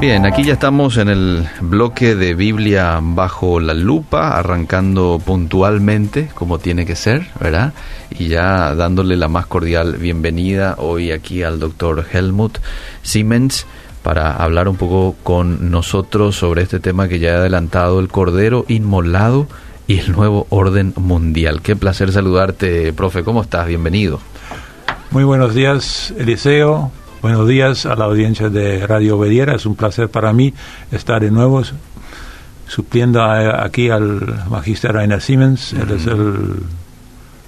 Bien, 0.00 0.24
aquí 0.24 0.44
ya 0.44 0.54
estamos 0.54 0.96
en 0.96 1.10
el 1.10 1.46
bloque 1.60 2.14
de 2.14 2.32
Biblia 2.32 2.98
bajo 3.02 3.60
la 3.60 3.74
lupa, 3.74 4.38
arrancando 4.38 5.20
puntualmente 5.22 6.30
como 6.34 6.58
tiene 6.58 6.86
que 6.86 6.96
ser, 6.96 7.26
¿verdad? 7.38 7.74
Y 8.08 8.28
ya 8.28 8.74
dándole 8.74 9.18
la 9.18 9.28
más 9.28 9.44
cordial 9.44 9.98
bienvenida 9.98 10.76
hoy 10.78 11.10
aquí 11.10 11.42
al 11.42 11.60
doctor 11.60 12.06
Helmut 12.10 12.60
Siemens 13.02 13.66
para 14.02 14.36
hablar 14.36 14.68
un 14.68 14.76
poco 14.76 15.16
con 15.22 15.70
nosotros 15.70 16.34
sobre 16.34 16.62
este 16.62 16.80
tema 16.80 17.06
que 17.06 17.18
ya 17.18 17.32
he 17.32 17.34
adelantado, 17.34 18.00
el 18.00 18.08
Cordero 18.08 18.64
Inmolado 18.68 19.48
y 19.86 19.98
el 19.98 20.12
nuevo 20.12 20.46
orden 20.48 20.94
mundial. 20.96 21.60
Qué 21.60 21.76
placer 21.76 22.10
saludarte, 22.10 22.94
profe. 22.94 23.22
¿Cómo 23.22 23.42
estás? 23.42 23.66
Bienvenido. 23.66 24.18
Muy 25.10 25.24
buenos 25.24 25.54
días, 25.54 26.14
Eliseo. 26.16 26.90
Buenos 27.22 27.46
días 27.46 27.84
a 27.84 27.94
la 27.96 28.06
audiencia 28.06 28.48
de 28.48 28.86
Radio 28.86 29.18
Obediera. 29.18 29.54
Es 29.54 29.66
un 29.66 29.74
placer 29.74 30.08
para 30.08 30.32
mí 30.32 30.54
estar 30.90 31.20
de 31.20 31.30
nuevo 31.30 31.62
supliendo 32.66 33.22
aquí 33.22 33.90
al 33.90 34.46
magister 34.48 34.94
Rainer 34.94 35.20
Siemens. 35.20 35.74
Él 35.74 35.90
es 35.90 36.06
el 36.06 36.62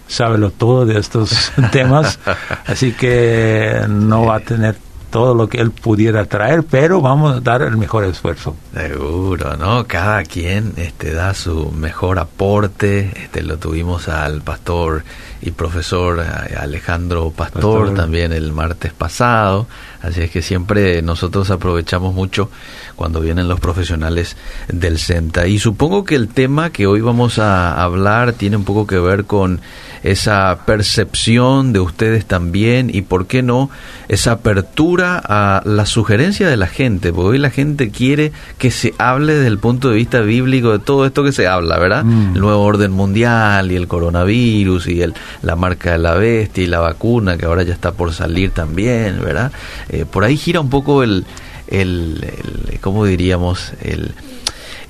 sabe 0.08 0.36
lo 0.36 0.50
todo 0.50 0.84
de 0.84 0.98
estos 0.98 1.52
temas, 1.72 2.18
así 2.66 2.92
que 2.92 3.86
no 3.88 4.26
va 4.26 4.36
a 4.36 4.40
tener 4.40 4.76
todo 5.12 5.34
lo 5.34 5.48
que 5.48 5.60
él 5.60 5.70
pudiera 5.70 6.24
traer, 6.24 6.64
pero 6.64 7.02
vamos 7.02 7.36
a 7.36 7.40
dar 7.40 7.60
el 7.60 7.76
mejor 7.76 8.02
esfuerzo. 8.04 8.56
Seguro, 8.74 9.58
¿no? 9.58 9.86
Cada 9.86 10.22
quien 10.24 10.72
este, 10.78 11.12
da 11.12 11.34
su 11.34 11.70
mejor 11.70 12.18
aporte. 12.18 13.12
Este, 13.14 13.42
lo 13.42 13.58
tuvimos 13.58 14.08
al 14.08 14.40
pastor 14.40 15.04
y 15.42 15.50
profesor 15.50 16.20
eh, 16.20 16.56
Alejandro 16.56 17.30
Pastor, 17.30 17.94
también 17.94 18.32
el 18.32 18.52
martes 18.52 18.94
pasado. 18.94 19.66
Así 20.02 20.20
es 20.20 20.30
que 20.30 20.42
siempre 20.42 21.00
nosotros 21.00 21.50
aprovechamos 21.50 22.14
mucho 22.14 22.50
cuando 22.96 23.20
vienen 23.20 23.48
los 23.48 23.60
profesionales 23.60 24.36
del 24.68 24.98
CENTA. 24.98 25.46
Y 25.46 25.58
supongo 25.58 26.04
que 26.04 26.16
el 26.16 26.28
tema 26.28 26.70
que 26.70 26.86
hoy 26.86 27.00
vamos 27.00 27.38
a 27.38 27.80
hablar 27.80 28.32
tiene 28.32 28.56
un 28.56 28.64
poco 28.64 28.86
que 28.86 28.98
ver 28.98 29.24
con 29.24 29.60
esa 30.02 30.58
percepción 30.66 31.72
de 31.72 31.80
ustedes 31.80 32.26
también 32.26 32.90
y, 32.92 33.02
¿por 33.02 33.26
qué 33.26 33.42
no?, 33.42 33.70
esa 34.08 34.32
apertura 34.32 35.22
a 35.24 35.62
la 35.64 35.86
sugerencia 35.86 36.48
de 36.48 36.56
la 36.56 36.66
gente, 36.66 37.12
porque 37.12 37.30
hoy 37.30 37.38
la 37.38 37.50
gente 37.50 37.90
quiere 37.90 38.32
que 38.58 38.70
se 38.70 38.94
hable 38.98 39.34
desde 39.34 39.46
el 39.46 39.58
punto 39.58 39.90
de 39.90 39.96
vista 39.96 40.20
bíblico 40.20 40.72
de 40.72 40.80
todo 40.80 41.06
esto 41.06 41.22
que 41.22 41.32
se 41.32 41.46
habla, 41.46 41.78
¿verdad? 41.78 42.04
Mm. 42.04 42.34
El 42.34 42.40
nuevo 42.40 42.62
orden 42.62 42.90
mundial 42.90 43.70
y 43.70 43.76
el 43.76 43.86
coronavirus 43.86 44.88
y 44.88 45.02
el, 45.02 45.14
la 45.42 45.56
marca 45.56 45.92
de 45.92 45.98
la 45.98 46.14
bestia 46.14 46.64
y 46.64 46.66
la 46.66 46.80
vacuna 46.80 47.36
que 47.36 47.46
ahora 47.46 47.62
ya 47.62 47.72
está 47.72 47.92
por 47.92 48.12
salir 48.12 48.50
también, 48.50 49.20
¿verdad? 49.22 49.52
Eh, 49.92 50.04
por 50.10 50.24
ahí 50.24 50.36
gira 50.36 50.60
un 50.60 50.70
poco 50.70 51.02
el, 51.02 51.24
el, 51.68 52.24
el 52.24 52.80
¿cómo 52.80 53.04
diríamos? 53.04 53.72
El 53.82 54.14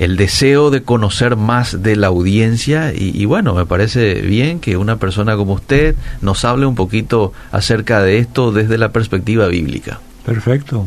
el 0.03 0.17
deseo 0.17 0.70
de 0.70 0.83
conocer 0.83 1.36
más 1.36 1.83
de 1.83 1.94
la 1.94 2.09
audiencia 2.09 2.92
y, 2.92 3.25
bueno, 3.25 3.55
me 3.55 3.67
parece 3.67 4.14
bien 4.14 4.59
que 4.59 4.77
una 4.77 4.97
persona 4.97 5.36
como 5.36 5.55
usted 5.55 5.94
nos 6.20 6.44
hable 6.44 6.67
un 6.67 6.75
poquito 6.75 7.33
acerca 7.53 8.03
de 8.03 8.19
esto 8.19 8.50
desde 8.50 8.78
la 8.78 8.91
perspectiva 8.91 9.47
bíblica. 9.47 10.00
Perfecto. 10.25 10.86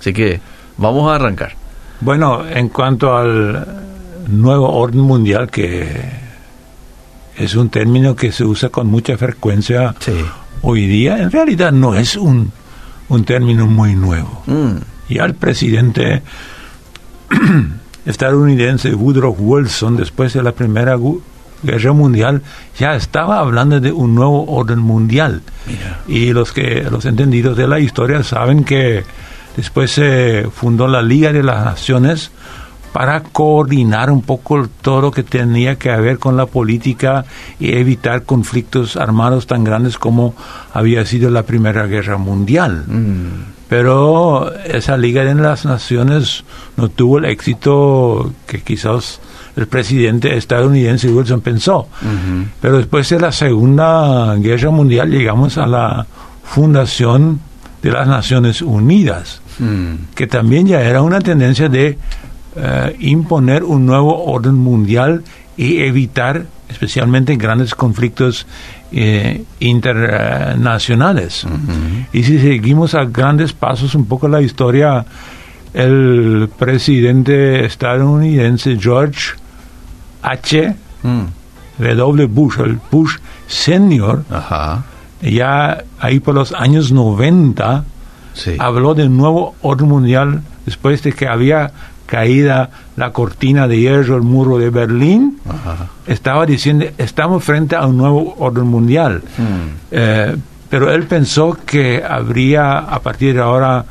Así 0.00 0.12
que 0.12 0.40
vamos 0.76 1.08
a 1.08 1.14
arrancar. 1.14 1.54
Bueno, 2.00 2.44
en 2.48 2.68
cuanto 2.68 3.16
al 3.16 3.64
nuevo 4.28 4.70
orden 4.70 5.02
mundial, 5.02 5.48
que 5.48 5.86
es 7.36 7.54
un 7.54 7.68
término 7.68 8.16
que 8.16 8.32
se 8.32 8.44
usa 8.44 8.70
con 8.70 8.88
mucha 8.88 9.16
frecuencia 9.16 9.94
hoy 10.62 10.86
día, 10.86 11.18
en 11.18 11.30
realidad 11.30 11.70
no 11.70 11.94
es 11.94 12.16
un, 12.16 12.50
un 13.08 13.24
término 13.24 13.66
muy 13.66 13.94
nuevo. 13.94 14.42
Mm. 14.46 14.76
Ya 15.08 15.24
el 15.24 15.34
presidente 15.34 16.22
estadounidense 18.06 18.94
Woodrow 18.94 19.34
Wilson, 19.38 19.96
después 19.96 20.32
de 20.32 20.42
la 20.42 20.52
Primera 20.52 20.96
Guerra 21.62 21.92
Mundial, 21.92 22.42
ya 22.78 22.94
estaba 22.94 23.38
hablando 23.38 23.80
de 23.80 23.92
un 23.92 24.14
nuevo 24.14 24.46
orden 24.46 24.78
mundial. 24.78 25.42
Y 26.06 26.32
los 26.32 26.52
que 26.52 26.86
los 26.90 27.04
entendidos 27.04 27.56
de 27.56 27.68
la 27.68 27.80
historia 27.80 28.22
saben 28.22 28.64
que 28.64 29.04
después 29.56 29.90
se 29.90 30.48
fundó 30.52 30.86
la 30.86 31.02
Liga 31.02 31.32
de 31.32 31.42
las 31.42 31.64
Naciones 31.64 32.30
para 32.96 33.20
coordinar 33.20 34.10
un 34.10 34.22
poco 34.22 34.70
todo 34.80 35.02
lo 35.02 35.10
que 35.10 35.22
tenía 35.22 35.76
que 35.76 35.94
ver 35.96 36.18
con 36.18 36.34
la 36.34 36.46
política 36.46 37.26
y 37.60 37.76
evitar 37.76 38.22
conflictos 38.22 38.96
armados 38.96 39.46
tan 39.46 39.64
grandes 39.64 39.98
como 39.98 40.34
había 40.72 41.04
sido 41.04 41.28
la 41.28 41.42
Primera 41.42 41.86
Guerra 41.86 42.16
Mundial. 42.16 42.84
Mm. 42.86 43.52
Pero 43.68 44.50
esa 44.64 44.96
Liga 44.96 45.26
de 45.26 45.34
las 45.34 45.66
Naciones 45.66 46.44
no 46.78 46.88
tuvo 46.88 47.18
el 47.18 47.26
éxito 47.26 48.32
que 48.46 48.62
quizás 48.62 49.20
el 49.56 49.66
presidente 49.66 50.34
estadounidense 50.34 51.10
Wilson 51.10 51.42
pensó. 51.42 51.88
Pero 52.62 52.78
después 52.78 53.10
de 53.10 53.20
la 53.20 53.30
Segunda 53.30 54.36
Guerra 54.36 54.70
Mundial 54.70 55.10
llegamos 55.10 55.58
a 55.58 55.66
la 55.66 56.06
fundación 56.44 57.40
de 57.82 57.90
las 57.90 58.08
Naciones 58.08 58.62
Unidas, 58.62 59.42
mm. 59.58 60.14
que 60.14 60.26
también 60.26 60.66
ya 60.66 60.80
era 60.80 61.02
una 61.02 61.20
tendencia 61.20 61.68
de 61.68 61.98
eh, 62.56 62.96
imponer 63.00 63.64
un 63.64 63.84
nuevo 63.84 64.24
orden 64.24 64.54
mundial 64.54 65.22
y 65.56 65.82
evitar 65.82 66.46
especialmente 66.68 67.36
grandes 67.36 67.74
conflictos 67.74 68.46
eh, 68.92 69.44
internacionales. 69.60 71.46
Y 72.12 72.22
si 72.22 72.38
seguimos 72.38 72.94
a 72.94 73.04
grandes 73.04 73.52
pasos 73.52 73.94
un 73.94 74.06
poco 74.06 74.26
la 74.28 74.40
historia, 74.40 75.04
el 75.74 76.48
presidente 76.58 77.64
estadounidense 77.64 78.78
George 78.80 79.34
H. 80.22 80.74
Mm. 81.02 81.24
W. 81.78 82.26
Bush, 82.26 82.58
el 82.60 82.80
Bush 82.90 83.18
Senior, 83.46 84.24
ya 85.20 85.84
ahí 86.00 86.20
por 86.20 86.34
los 86.34 86.52
años 86.52 86.90
90, 86.90 87.84
habló 88.58 88.94
del 88.94 89.14
nuevo 89.14 89.54
orden 89.60 89.88
mundial 89.88 90.42
después 90.64 91.02
de 91.02 91.12
que 91.12 91.28
había 91.28 91.70
caída 92.06 92.70
la 92.96 93.12
cortina 93.12 93.68
de 93.68 93.78
hierro, 93.78 94.16
el 94.16 94.22
muro 94.22 94.58
de 94.58 94.70
Berlín, 94.70 95.38
estaba 96.06 96.46
diciendo, 96.46 96.86
estamos 96.96 97.44
frente 97.44 97.76
a 97.76 97.86
un 97.86 97.96
nuevo 97.96 98.34
orden 98.38 98.66
mundial. 98.66 99.22
Hmm. 99.36 99.76
Eh, 99.90 100.36
pero 100.70 100.92
él 100.92 101.04
pensó 101.04 101.56
que 101.64 102.02
habría 102.02 102.78
a 102.78 103.00
partir 103.00 103.34
de 103.34 103.40
ahora 103.40 103.84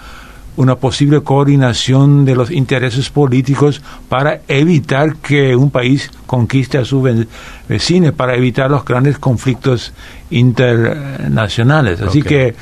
una 0.58 0.76
posible 0.76 1.22
coordinación 1.22 2.26
de 2.26 2.36
los 2.36 2.50
intereses 2.50 3.10
políticos 3.10 3.82
para 4.08 4.42
evitar 4.48 5.18
que 5.18 5.56
un 5.56 5.70
país 5.70 6.10
conquiste 6.26 6.78
a 6.78 6.86
su 6.86 7.02
vecino, 7.68 8.14
para 8.14 8.36
evitar 8.36 8.72
los 8.72 8.86
grandes 8.86 9.18
conflictos 9.20 9.94
internacionales. 10.30 12.02
Así 12.02 12.22
que 12.22 12.56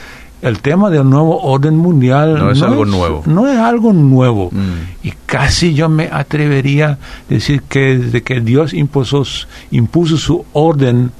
el 0.43 0.59
tema 0.59 0.89
del 0.89 1.09
nuevo 1.09 1.39
orden 1.41 1.77
mundial 1.77 2.37
no 2.37 2.51
es 2.51 2.61
algo 2.61 2.85
nuevo. 2.85 3.23
No 3.25 3.47
es 3.47 3.57
algo 3.57 3.93
nuevo. 3.93 4.49
Mm. 4.51 5.07
Y 5.07 5.13
casi 5.25 5.73
yo 5.73 5.87
me 5.87 6.09
atrevería 6.11 6.89
a 6.89 6.97
decir 7.29 7.63
que 7.63 7.97
desde 7.97 8.23
que 8.23 8.41
Dios 8.41 8.73
impuso, 8.73 9.23
impuso 9.71 10.17
su 10.17 10.45
orden 10.51 11.11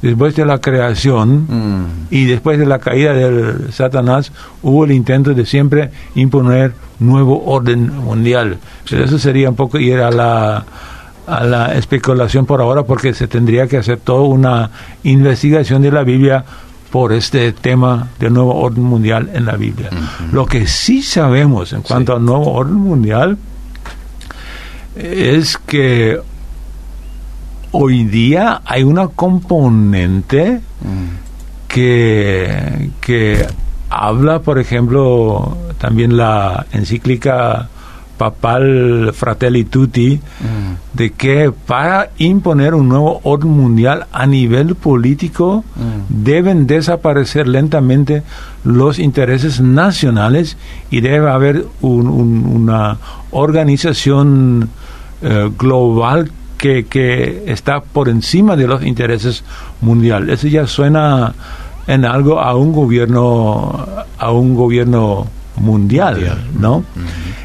después 0.00 0.34
de 0.34 0.46
la 0.46 0.62
creación 0.62 1.46
mm. 1.46 1.84
y 2.10 2.24
después 2.24 2.58
de 2.58 2.64
la 2.64 2.78
caída 2.78 3.12
del 3.12 3.70
Satanás, 3.70 4.32
hubo 4.62 4.86
el 4.86 4.92
intento 4.92 5.34
de 5.34 5.44
siempre 5.44 5.90
imponer 6.14 6.72
nuevo 7.00 7.44
orden 7.44 7.94
mundial. 7.94 8.56
Pero 8.88 9.04
eso 9.04 9.18
sería 9.18 9.50
un 9.50 9.56
poco 9.56 9.78
ir 9.78 9.98
a 9.98 10.10
la 10.10 10.64
a 11.26 11.44
la 11.44 11.74
especulación 11.74 12.44
por 12.44 12.60
ahora 12.60 12.82
porque 12.82 13.14
se 13.14 13.28
tendría 13.28 13.68
que 13.68 13.76
hacer 13.76 13.98
toda 13.98 14.22
una 14.22 14.70
investigación 15.04 15.80
de 15.80 15.92
la 15.92 16.02
Biblia 16.02 16.44
por 16.90 17.12
este 17.12 17.52
tema 17.52 18.08
del 18.18 18.34
nuevo 18.34 18.54
orden 18.54 18.84
mundial 18.84 19.30
en 19.32 19.46
la 19.46 19.56
Biblia. 19.56 19.90
Lo 20.32 20.46
que 20.46 20.66
sí 20.66 21.02
sabemos 21.02 21.72
en 21.72 21.82
cuanto 21.82 22.14
al 22.14 22.24
nuevo 22.24 22.52
orden 22.52 22.74
mundial 22.74 23.38
es 24.96 25.56
que 25.56 26.18
hoy 27.70 28.04
día 28.04 28.62
hay 28.64 28.82
una 28.82 29.08
componente 29.08 30.60
que, 31.68 32.90
que 33.00 33.46
habla, 33.88 34.40
por 34.40 34.58
ejemplo, 34.58 35.56
también 35.78 36.16
la 36.16 36.66
encíclica 36.72 37.68
papal 38.20 39.12
Fratelli 39.14 39.64
Tutti, 39.64 40.20
mm. 40.20 40.96
de 40.98 41.10
que 41.12 41.50
para 41.52 42.10
imponer 42.18 42.74
un 42.74 42.86
nuevo 42.86 43.18
orden 43.24 43.48
mundial 43.48 44.08
a 44.12 44.26
nivel 44.26 44.74
político 44.74 45.64
mm. 45.74 46.22
deben 46.22 46.66
desaparecer 46.66 47.48
lentamente 47.48 48.22
los 48.62 48.98
intereses 48.98 49.62
nacionales 49.62 50.58
y 50.90 51.00
debe 51.00 51.30
haber 51.30 51.64
una 51.80 52.98
organización 53.30 54.68
eh, 55.22 55.48
global 55.56 56.30
que, 56.58 56.84
que 56.84 57.44
está 57.46 57.80
por 57.80 58.10
encima 58.10 58.54
de 58.54 58.66
los 58.66 58.84
intereses 58.84 59.44
mundiales. 59.80 60.40
Eso 60.40 60.48
ya 60.48 60.66
suena 60.66 61.32
en 61.86 62.04
algo 62.04 62.38
a 62.38 62.54
un 62.54 62.74
gobierno 62.74 63.86
a 64.18 64.30
un 64.30 64.54
gobierno 64.54 65.26
mundial, 65.56 66.38
¿no? 66.58 66.84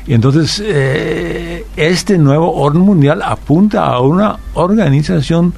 Y 0.08 0.14
entonces 0.14 0.62
eh, 0.64 1.66
este 1.76 2.18
nuevo 2.18 2.54
orden 2.54 2.82
mundial 2.82 3.22
apunta 3.24 3.86
a 3.86 4.00
una 4.02 4.38
organización 4.54 5.54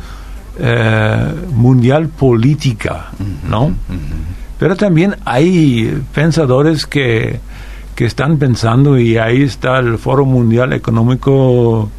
eh, 0.60 1.34
mundial 1.54 2.08
política, 2.08 3.12
¿no? 3.48 3.74
Pero 4.58 4.76
también 4.76 5.16
hay 5.26 6.02
pensadores 6.14 6.86
que, 6.86 7.40
que 7.94 8.06
están 8.06 8.38
pensando, 8.38 8.98
y 8.98 9.18
ahí 9.18 9.44
está 9.44 9.80
el 9.80 9.98
Foro 9.98 10.26
Mundial 10.26 10.74
Económico 10.74 11.90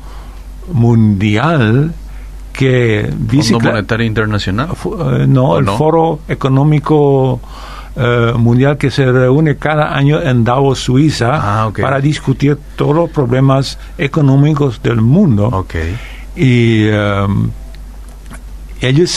Mundial, 0.72 1.92
que 2.52 3.12
dice... 3.16 3.52
¿Fondo 3.52 3.70
Monetario 3.70 4.06
Internacional? 4.06 4.70
Eh, 4.70 5.26
no, 5.28 5.58
el 5.58 5.66
Foro 5.66 6.20
Económico 6.26 7.40
eh, 7.98 8.32
Mundial 8.36 8.76
que 8.76 8.90
se 8.90 9.10
reúne 9.10 9.56
cada 9.56 9.94
año 9.96 10.22
en 10.22 10.44
Davos, 10.44 10.78
Suiza, 10.78 11.30
ah, 11.34 11.72
para 11.80 11.98
discutir 12.00 12.56
todos 12.76 12.94
los 12.94 13.10
problemas 13.10 13.76
económicos 13.98 14.80
del 14.82 15.00
mundo. 15.00 15.48
Okay. 15.48 15.96
Y 16.36 16.88
um, 16.90 17.50
ellos 18.80 19.10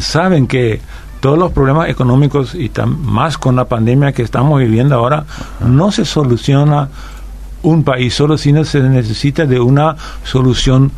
saben 0.00 0.46
que 0.46 0.80
todos 1.18 1.38
los 1.38 1.52
problemas 1.52 1.88
económicos 1.88 2.54
y 2.54 2.70
más 2.86 3.38
con 3.38 3.56
la 3.56 3.64
pandemia 3.64 4.12
que 4.12 4.22
estamos 4.22 4.60
viviendo 4.60 4.94
ahora, 4.94 5.24
no 5.66 5.90
se 5.90 6.04
soluciona 6.04 6.88
un 7.62 7.84
país 7.84 8.14
solo, 8.14 8.38
sino 8.38 8.64
se 8.64 8.80
necesita 8.80 9.46
de 9.46 9.60
una 9.60 9.96
solución 10.24 10.90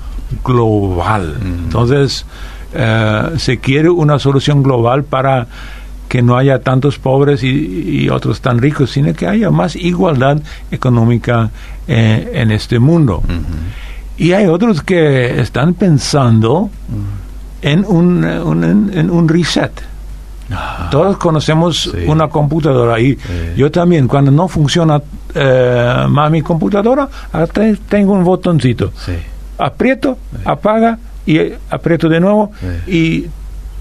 global. 0.42 1.38
Entonces, 1.42 2.24
eh, 2.72 3.30
se 3.36 3.58
quiere 3.58 3.88
una 3.88 4.18
solución 4.18 4.62
global 4.62 5.04
para 5.04 5.46
que 6.14 6.22
no 6.22 6.36
haya 6.36 6.60
tantos 6.60 6.96
pobres 6.96 7.42
y, 7.42 8.08
otros 8.08 8.40
tan 8.40 8.60
ricos, 8.60 8.92
sino 8.92 9.12
que 9.14 9.26
haya 9.26 9.50
más 9.50 9.74
igualdad 9.74 10.38
económica 10.70 11.50
eh, 11.88 12.30
en 12.34 12.52
este 12.52 12.78
mundo. 12.78 13.20
Y 14.16 14.30
hay 14.30 14.46
otros 14.46 14.80
que 14.82 15.40
están 15.40 15.74
pensando 15.74 16.70
en, 17.62 17.84
un, 17.84 18.22
en 18.94 19.10
un 19.10 19.28
reset. 19.28 19.72
Ah. 20.52 20.86
Todos 20.88 21.16
conocemos 21.16 21.92
una 22.06 22.28
computadora 22.28 23.00
y 23.00 23.18
yo 23.56 23.72
también, 23.72 24.06
cuando 24.06 24.30
no 24.30 24.46
funciona 24.46 25.02
eh, 25.34 26.04
más 26.08 26.30
mi 26.30 26.42
computadora, 26.42 27.08
tengo 27.88 28.12
un 28.12 28.22
botoncito. 28.22 28.92
Aprieto, 29.58 30.18
apaga 30.44 30.96
y 31.26 31.40
aprieto 31.70 32.08
de 32.08 32.20
nuevo 32.20 32.52
y 32.86 33.26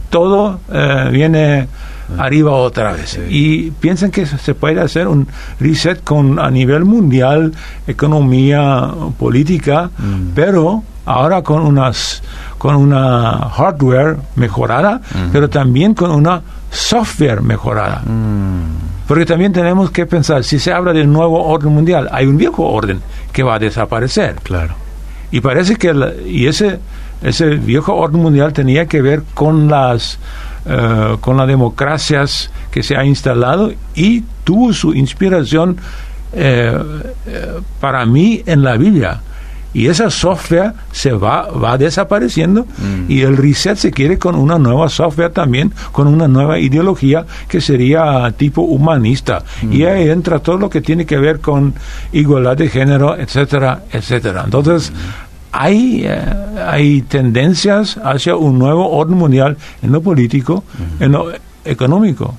todo 0.10 0.62
eh, 0.72 1.10
viene 1.12 1.68
arriba 2.18 2.51
otra 2.51 2.94
vez. 2.94 3.19
Y 3.30 3.71
piensan 3.71 4.12
que 4.12 4.25
se 4.25 4.54
puede 4.54 4.81
hacer 4.81 5.07
un 5.07 5.27
reset 5.60 6.04
con 6.04 6.39
a 6.39 6.50
nivel 6.50 6.86
mundial, 6.86 7.54
economía, 7.88 8.89
política, 9.18 9.89
mm. 9.98 10.33
pero 10.36 10.83
ahora 11.06 11.42
con 11.42 11.62
unas 11.65 12.24
con 12.57 12.75
una 12.75 13.50
hardware 13.50 14.18
mejorada, 14.36 15.01
pero 15.31 15.50
también 15.50 15.94
con 15.94 16.12
una 16.12 16.42
software 16.71 17.42
mejorada. 17.42 18.01
Mm. 18.06 19.07
Porque 19.07 19.25
también 19.25 19.51
tenemos 19.51 19.92
que 19.92 20.06
pensar, 20.06 20.45
si 20.45 20.60
se 20.60 20.71
habla 20.71 20.94
del 20.94 21.12
nuevo 21.12 21.44
orden 21.44 21.74
mundial, 21.74 22.07
hay 22.12 22.25
un 22.25 22.38
viejo 22.38 22.63
orden 22.63 23.01
que 23.33 23.44
va 23.44 23.56
a 23.56 23.60
desaparecer. 23.60 24.36
Claro. 24.44 24.75
Y 25.30 25.42
parece 25.42 25.75
que 25.75 25.94
y 26.25 26.48
ese 26.48 26.80
ese 27.21 27.48
viejo 27.56 27.95
orden 27.95 28.21
mundial 28.21 28.54
tenía 28.54 28.86
que 28.86 29.01
ver 29.01 29.24
con 29.33 29.68
las 29.68 30.19
uh, 30.65 31.18
con 31.19 31.38
las 31.38 31.48
democracias 31.48 32.50
que 32.71 32.83
se 32.83 32.95
ha 32.95 33.06
instalado 33.06 33.71
y 33.95 34.24
tuvo 34.44 34.74
su 34.74 34.94
inspiración 34.94 35.77
eh, 36.33 36.77
eh, 37.27 37.60
para 37.80 38.06
mí 38.06 38.42
en 38.45 38.63
la 38.63 38.75
Biblia 38.75 39.21
y 39.74 39.88
esa 39.88 40.10
software 40.10 40.74
se 40.92 41.12
va, 41.12 41.48
va 41.50 41.77
desapareciendo 41.77 42.65
mm. 42.65 43.12
y 43.12 43.21
el 43.21 43.36
reset 43.36 43.75
se 43.75 43.92
quiere 43.92 44.19
con 44.19 44.36
una 44.36 44.60
nueva 44.60 44.88
software 44.88 45.31
también, 45.31 45.74
con 45.92 46.07
una 46.07 46.27
nueva 46.27 46.60
ideología 46.60 47.25
que 47.48 47.60
sería 47.60 48.31
tipo 48.38 48.62
humanista. 48.62 49.44
Y 49.63 49.83
mm. 49.83 49.88
ahí 49.88 50.10
entra 50.10 50.39
todo 50.39 50.57
lo 50.57 50.69
que 50.69 50.81
tiene 50.81 51.06
que 51.06 51.18
ver 51.18 51.39
con 51.39 51.74
igualdad 52.12 52.56
de 52.56 52.69
género, 52.69 53.18
etcétera, 53.18 53.83
etcétera. 53.92 54.44
Entonces, 54.45 54.92
mm. 54.92 55.33
Hay, 55.54 56.04
eh, 56.04 56.20
hay 56.68 57.04
tendencias 57.04 57.98
hacia 58.04 58.36
un 58.36 58.58
nuevo 58.58 58.90
orden 58.90 59.18
mundial 59.18 59.56
en 59.84 59.92
lo 59.92 60.02
político, 60.02 60.64
en 61.00 61.12
lo 61.12 61.32
económico. 61.64 62.36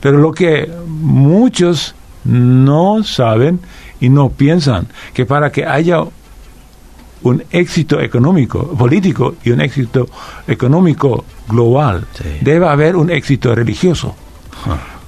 Pero 0.00 0.18
lo 0.18 0.32
que 0.32 0.70
muchos 0.86 1.94
no 2.24 3.02
saben 3.02 3.60
y 4.00 4.08
no 4.08 4.30
piensan 4.30 4.86
que 5.12 5.26
para 5.26 5.50
que 5.50 5.66
haya 5.66 6.04
un 7.22 7.42
éxito 7.50 8.00
económico, 8.00 8.74
político 8.76 9.34
y 9.44 9.50
un 9.50 9.60
éxito 9.60 10.08
económico 10.46 11.24
global, 11.48 12.06
debe 12.40 12.68
haber 12.68 12.94
un 12.96 13.10
éxito 13.10 13.54
religioso. 13.54 14.14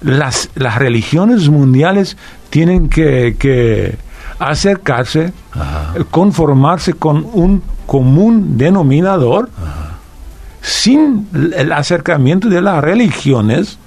Las, 0.03 0.51
las 0.57 0.77
religiones 0.77 1.49
mundiales 1.49 2.17
tienen 2.51 2.89
que, 2.89 3.97
acercarse, 4.49 5.33
conformarse 6.11 6.95
con 6.95 7.27
un 7.33 7.63
común 7.87 8.57
denominador. 8.57 9.51
Sin 10.61 11.27
el 11.33 11.73
acercamiento 11.73 12.49
de 12.49 12.61
las 12.61 12.83
religiones, 12.83 13.79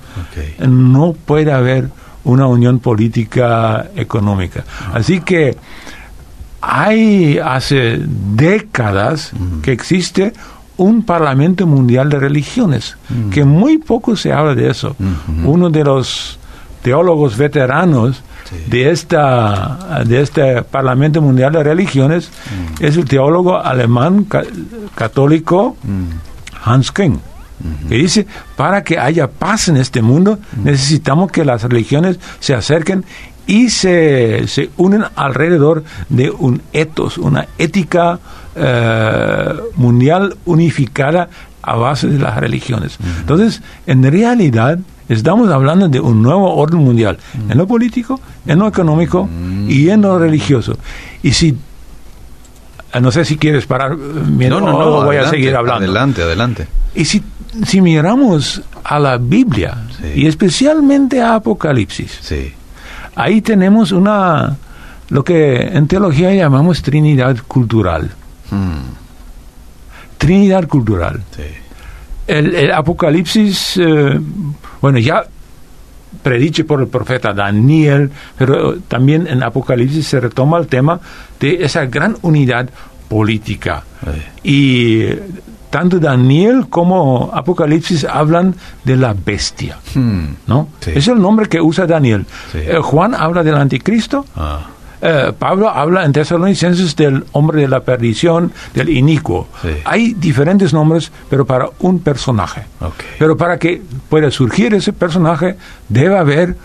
no 0.60 1.13
puede 1.13 1.52
haber 1.54 1.90
una 2.25 2.48
unión 2.48 2.80
política 2.80 3.88
económica. 3.96 4.66
Así 4.94 5.22
que 5.22 5.56
hay 6.60 7.38
hace 7.38 8.02
décadas 8.02 9.31
que 9.62 9.72
existe 9.72 10.34
un 10.78 11.04
Parlamento 11.04 11.66
Mundial 11.66 12.10
de 12.10 12.19
Religiones, 12.19 12.98
que 13.31 13.46
muy 13.46 13.78
poco 13.78 14.16
se 14.16 14.34
habla 14.34 14.56
de 14.56 14.69
eso. 14.69 14.96
Uno 15.44 15.69
de 15.69 15.84
los 15.84 16.40
teólogos 16.81 17.38
veteranos 17.38 18.22
de, 18.68 18.92
esta, 18.92 20.03
de 20.06 20.21
este 20.21 20.62
Parlamento 20.63 21.21
Mundial 21.21 21.53
de 21.53 21.63
Religiones 21.63 22.31
es 22.80 22.97
el 22.97 23.06
teólogo 23.06 23.57
alemán 23.57 24.28
católico 24.95 25.78
Hans 26.64 26.92
King 26.92 27.18
que 27.87 27.95
dice, 27.95 28.28
para 28.56 28.83
que 28.83 28.99
haya 28.99 29.28
paz 29.28 29.69
en 29.69 29.78
este 29.78 30.02
mundo, 30.02 30.40
necesitamos 30.64 31.31
que 31.31 31.45
las 31.45 31.64
religiones 31.64 32.19
se 32.40 32.54
acerquen 32.54 33.06
y 33.47 33.69
se, 33.69 34.47
se 34.47 34.69
unen 34.78 35.04
alrededor 35.16 35.83
de 36.09 36.31
un 36.31 36.61
ethos, 36.73 37.18
una 37.18 37.47
ética 37.57 38.19
eh, 38.56 39.54
mundial 39.75 40.35
unificada 40.45 41.30
a 41.61 41.75
base 41.75 42.07
de 42.07 42.19
las 42.19 42.37
religiones. 42.37 42.97
Entonces, 43.19 43.61
en 43.87 44.04
realidad, 44.04 44.80
estamos 45.09 45.50
hablando 45.50 45.88
de 45.88 46.00
un 46.00 46.21
nuevo 46.21 46.56
orden 46.56 46.80
mundial, 46.80 47.18
en 47.50 47.57
lo 47.57 47.68
político, 47.68 48.19
en 48.45 48.59
lo 48.59 48.68
económico 48.68 49.28
y 49.68 49.90
en 49.90 50.02
lo 50.02 50.18
religioso. 50.19 50.78
Y 51.24 51.31
si 51.31 51.56
eh, 52.94 53.02
no 53.02 53.12
sé 53.12 53.26
si 53.26 53.38
quieres 53.38 53.66
parar, 53.66 53.94
eh, 53.94 54.50
no, 54.50 54.59
no, 54.59 54.71
no, 54.71 55.04
voy 55.04 55.18
a 55.18 55.30
seguir 55.30 55.56
hablando. 55.56 55.85
Adelante, 55.85 56.21
adelante. 56.21 56.68
Y 56.94 57.06
si, 57.06 57.21
si 57.66 57.81
miramos 57.81 58.62
a 58.83 59.00
la 59.00 59.18
Biblia, 59.18 59.78
y 60.16 60.28
especialmente 60.28 61.21
a 61.21 61.35
Apocalipsis, 61.35 62.19
sí 62.21 62.54
ahí 63.16 63.42
tenemos 63.42 63.92
una, 63.92 64.57
lo 65.09 65.24
que 65.24 65.62
en 65.62 65.88
teología 65.88 66.33
llamamos 66.33 66.81
Trinidad 66.81 67.38
cultural. 67.47 68.12
Hmm. 68.52 68.94
Trinidad 70.18 70.68
cultural. 70.68 71.24
El, 72.28 72.72
Apocalipsis, 72.72 73.78
eh, 73.78 74.20
bueno, 74.82 75.00
ya 75.00 75.24
prediche 76.24 76.64
por 76.64 76.82
el 76.82 76.88
profeta 76.88 77.34
Daniel, 77.34 78.10
pero 78.38 78.80
también 78.88 79.28
en 79.28 79.44
Apocalipsis 79.44 80.08
se 80.08 80.20
retoma 80.20 80.58
el 80.58 80.68
tema 80.68 81.00
de 81.40 81.64
esa 81.64 81.86
gran 81.86 82.18
unidad 82.24 82.70
política. 83.08 83.84
Y 84.44 85.06
tanto 85.70 86.00
Daniel 86.00 86.68
como 86.70 87.30
Apocalipsis 87.34 88.06
hablan 88.06 88.56
de 88.84 88.96
la 88.96 89.14
bestia, 89.14 89.78
hmm. 89.94 90.26
¿no? 90.48 90.70
Es 90.86 91.08
el 91.08 91.22
nombre 91.22 91.48
que 91.48 91.60
usa 91.62 91.86
Daniel. 91.86 92.26
Eh, 92.54 92.78
Juan 92.82 93.14
habla 93.14 93.44
del 93.44 93.56
anticristo. 93.56 94.26
Ah. 94.36 94.68
Eh, 95.02 95.33
Pablo 95.37 95.69
habla 95.69 96.06
en 96.06 96.11
Tesalonicenses 96.11 96.95
del 96.95 97.25
hombre 97.33 97.61
de 97.61 97.68
la 97.68 97.81
perdición, 97.81 98.52
del 98.73 98.90
inicuo. 98.90 99.47
Hay 99.83 100.14
diferentes 100.14 100.73
nombres, 100.73 101.11
pero 101.30 101.45
para 101.45 101.69
un 101.80 101.99
personaje. 101.99 102.64
Pero 103.19 103.37
para 103.37 103.57
que 103.57 103.81
pueda 104.09 104.31
surgir 104.31 104.73
ese 104.73 104.94
personaje, 104.94 105.57
debe 105.90 106.18
haber 106.18 106.56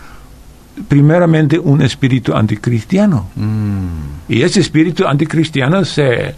primeramente 0.87 1.59
un 1.59 1.81
espíritu 1.81 2.33
anticristiano. 2.33 3.29
Hmm. 3.35 4.21
Y 4.29 4.41
ese 4.41 4.61
espíritu 4.61 5.05
anticristiano 5.05 5.83
se, 5.83 6.33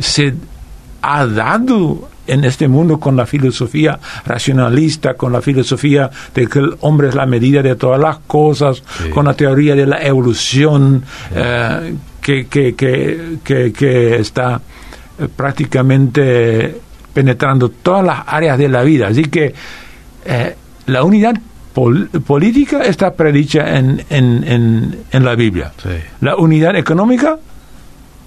se 0.00 0.34
ha 1.02 1.26
dado 1.26 2.08
en 2.28 2.44
este 2.44 2.68
mundo 2.68 3.00
con 3.00 3.16
la 3.16 3.26
filosofía 3.26 3.98
racionalista, 4.24 5.14
con 5.14 5.32
la 5.32 5.40
filosofía 5.40 6.10
de 6.34 6.46
que 6.46 6.58
el 6.60 6.76
hombre 6.80 7.08
es 7.08 7.14
la 7.14 7.26
medida 7.26 7.62
de 7.62 7.74
todas 7.74 8.00
las 8.00 8.18
cosas, 8.18 8.82
con 9.12 9.24
la 9.24 9.34
teoría 9.34 9.74
de 9.74 9.86
la 9.86 10.02
evolución 10.02 11.02
eh, 11.34 11.94
que, 12.20 12.46
que, 12.46 12.74
que, 12.74 13.72
que, 13.72 14.16
está 14.16 14.60
eh, 15.18 15.28
prácticamente 15.34 16.80
penetrando 17.12 17.70
todas 17.70 18.04
las 18.04 18.20
áreas 18.26 18.58
de 18.58 18.68
la 18.68 18.82
vida. 18.82 19.08
Así 19.08 19.24
que 19.24 19.54
eh, 20.24 20.56
la 20.86 21.02
unidad 21.02 21.34
política 22.26 22.82
está 22.82 23.14
predicha 23.14 23.78
en, 23.78 24.04
en, 24.10 25.04
en, 25.10 25.24
la 25.24 25.34
Biblia. 25.36 25.72
La 26.20 26.36
unidad 26.36 26.74
económica 26.74 27.38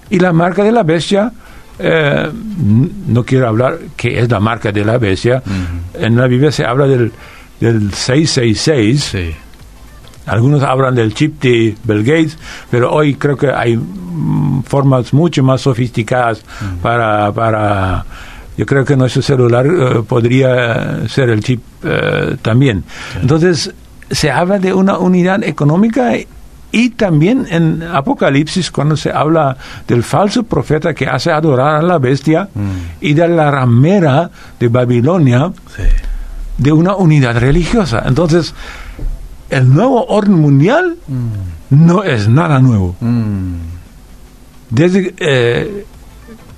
y 0.08 0.18
la 0.18 0.32
marca 0.32 0.64
de 0.64 0.72
la 0.72 0.82
bestia 0.82 1.32
eh, 1.78 2.30
no 3.06 3.24
quiero 3.24 3.48
hablar 3.48 3.78
que 3.96 4.18
es 4.18 4.30
la 4.30 4.40
marca 4.40 4.72
de 4.72 4.84
la 4.84 4.98
bestia. 4.98 5.42
En 5.94 6.16
la 6.16 6.26
Biblia 6.26 6.50
se 6.52 6.64
habla 6.64 6.86
del, 6.86 7.12
del 7.60 7.92
666. 7.92 9.36
Algunos 10.26 10.62
hablan 10.62 10.94
del 10.94 11.14
chip 11.14 11.40
de 11.42 11.74
Bill 11.82 12.04
Gates, 12.04 12.38
pero 12.70 12.92
hoy 12.92 13.14
creo 13.14 13.36
que 13.36 13.50
hay 13.50 13.78
formas 14.64 15.12
mucho 15.12 15.42
más 15.42 15.62
sofisticadas 15.62 16.42
para, 16.80 17.32
para... 17.32 18.04
Yo 18.56 18.66
creo 18.66 18.84
que 18.84 18.96
nuestro 18.96 19.22
celular 19.22 19.66
eh, 19.66 20.02
podría 20.06 21.08
ser 21.08 21.30
el 21.30 21.42
chip 21.42 21.62
eh, 21.82 22.36
también. 22.42 22.84
Entonces, 23.20 23.72
se 24.10 24.30
habla 24.30 24.58
de 24.58 24.74
una 24.74 24.98
unidad 24.98 25.42
económica 25.42 26.12
y 26.72 26.90
también 26.90 27.46
en 27.50 27.82
Apocalipsis, 27.82 28.70
cuando 28.70 28.96
se 28.96 29.12
habla 29.12 29.56
del 29.86 30.02
falso 30.02 30.42
profeta 30.42 30.94
que 30.94 31.06
hace 31.06 31.30
adorar 31.30 31.76
a 31.76 31.82
la 31.82 31.98
bestia 31.98 32.48
mm. 32.52 32.70
y 33.02 33.12
de 33.12 33.28
la 33.28 33.50
ramera 33.50 34.30
de 34.58 34.68
Babilonia, 34.68 35.52
de 36.56 36.72
una 36.72 36.96
unidad 36.96 37.38
religiosa. 37.38 38.02
Entonces, 38.06 38.54
el 39.50 39.72
nuevo 39.72 40.06
orden 40.06 40.40
mundial 40.40 40.96
mm. 41.06 41.86
no 41.86 42.02
es 42.04 42.26
nada 42.26 42.58
nuevo. 42.58 42.96
Mm. 43.00 43.56
Desde, 44.70 45.14
eh, 45.18 45.84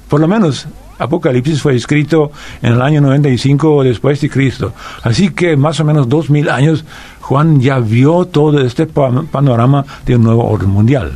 por 0.08 0.20
lo 0.20 0.28
menos, 0.28 0.68
Apocalipsis 0.98 1.60
fue 1.60 1.74
escrito 1.74 2.30
en 2.62 2.74
el 2.74 2.82
año 2.82 3.00
95 3.00 3.84
después 3.84 4.20
de 4.20 4.30
Cristo. 4.30 4.72
Así 5.02 5.30
que 5.30 5.56
más 5.56 5.80
o 5.80 5.84
menos 5.84 6.08
dos 6.08 6.30
mil 6.30 6.48
años 6.48 6.84
Juan 7.20 7.60
ya 7.60 7.78
vio 7.78 8.26
todo 8.26 8.60
este 8.60 8.86
panorama 8.86 9.84
de 10.04 10.16
un 10.16 10.24
nuevo 10.24 10.44
orden 10.44 10.70
mundial. 10.70 11.12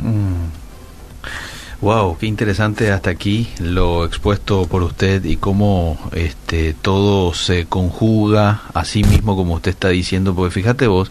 Wow, 1.81 2.17
qué 2.17 2.25
interesante 2.25 2.91
hasta 2.91 3.09
aquí 3.09 3.47
lo 3.59 4.03
expuesto 4.03 4.65
por 4.65 4.83
usted 4.83 5.23
y 5.23 5.37
cómo 5.37 5.97
este 6.11 6.73
todo 6.73 7.33
se 7.33 7.67
conjuga 7.67 8.63
así 8.73 9.03
mismo 9.05 9.37
como 9.37 9.53
usted 9.53 9.71
está 9.71 9.87
diciendo, 9.87 10.35
porque 10.35 10.51
fíjate 10.51 10.87
vos 10.87 11.09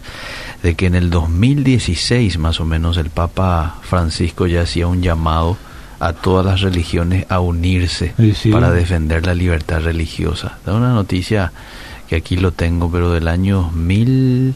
de 0.61 0.75
que 0.75 0.85
en 0.85 0.93
el 0.93 1.09
2016 1.09 2.37
más 2.37 2.59
o 2.59 2.65
menos 2.65 2.97
el 2.97 3.09
Papa 3.09 3.77
Francisco 3.81 4.45
ya 4.45 4.61
hacía 4.61 4.85
un 4.85 5.01
llamado 5.01 5.57
a 5.99 6.13
todas 6.13 6.45
las 6.45 6.61
religiones 6.61 7.25
a 7.29 7.39
unirse 7.39 8.13
para 8.51 8.71
defender 8.71 9.25
la 9.25 9.35
libertad 9.35 9.81
religiosa. 9.81 10.57
Da 10.65 10.73
una 10.73 10.93
noticia 10.93 11.51
que 12.07 12.15
aquí 12.15 12.37
lo 12.37 12.51
tengo, 12.51 12.89
pero 12.91 13.11
del 13.11 13.27
año 13.27 13.69
mil 13.71 14.55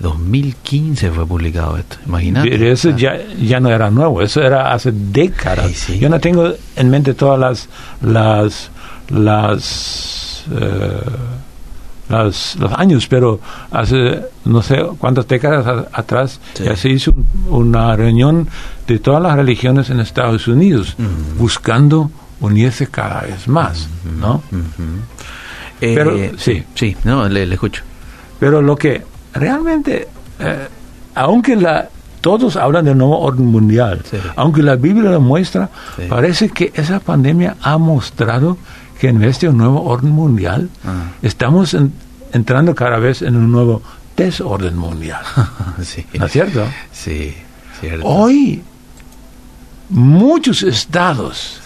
2015 0.00 1.10
fue 1.12 1.26
publicado 1.26 1.76
esto, 1.78 1.96
imagínate. 2.06 2.50
Pero 2.50 2.70
eso 2.70 2.90
ya, 2.90 3.16
ya 3.40 3.60
no 3.60 3.70
era 3.70 3.90
nuevo, 3.90 4.20
eso 4.20 4.42
era 4.42 4.72
hace 4.72 4.92
décadas. 4.92 5.88
Yo 5.88 6.08
no 6.08 6.20
tengo 6.20 6.52
en 6.76 6.90
mente 6.90 7.14
todas 7.14 7.38
las 7.38 7.68
las 8.02 8.70
las, 9.08 10.44
eh, 12.10 12.30
los 12.58 12.72
años, 12.76 13.06
pero 13.08 13.40
hace 13.70 14.22
no 14.44 14.62
sé 14.62 14.84
cuántas 14.98 15.26
décadas 15.26 15.86
atrás 15.92 16.40
ya 16.62 16.76
se 16.76 16.90
hizo 16.90 17.14
una 17.48 17.96
reunión 17.96 18.48
de 18.86 18.98
todas 18.98 19.22
las 19.22 19.36
religiones 19.36 19.90
en 19.90 20.00
Estados 20.00 20.46
Unidos 20.46 20.96
buscando 21.38 22.10
unirse 22.40 22.88
cada 22.88 23.22
vez 23.22 23.48
más, 23.48 23.88
¿no? 24.20 24.42
pero 25.80 26.16
eh, 26.16 26.32
sí, 26.36 26.62
sí, 26.74 26.96
no, 27.04 27.28
le 27.28 27.42
escucho. 27.44 27.82
Pero 28.38 28.60
lo 28.60 28.76
que 28.76 29.02
realmente, 29.32 30.08
eh, 30.38 30.68
aunque 31.14 31.56
la, 31.56 31.88
todos 32.20 32.56
hablan 32.56 32.84
del 32.84 32.98
nuevo 32.98 33.18
orden 33.18 33.46
mundial, 33.46 34.02
aunque 34.36 34.62
la 34.62 34.76
Biblia 34.76 35.10
lo 35.10 35.20
muestra, 35.20 35.68
parece 36.08 36.50
que 36.50 36.72
esa 36.74 37.00
pandemia 37.00 37.56
ha 37.62 37.78
mostrado 37.78 38.58
que 39.04 39.10
en 39.10 39.18
vez 39.18 39.38
de 39.38 39.50
un 39.50 39.58
nuevo 39.58 39.82
orden 39.82 40.12
mundial, 40.12 40.70
ah. 40.82 41.10
estamos 41.20 41.76
entrando 42.32 42.74
cada 42.74 42.98
vez 42.98 43.20
en 43.20 43.36
un 43.36 43.52
nuevo 43.52 43.82
desorden 44.16 44.78
mundial. 44.78 45.20
¿No 46.18 46.24
es 46.24 46.32
cierto? 46.32 46.64
Sí, 46.90 47.34
cierto. 47.78 48.06
Hoy, 48.06 48.62
muchos 49.90 50.62
estados 50.62 51.60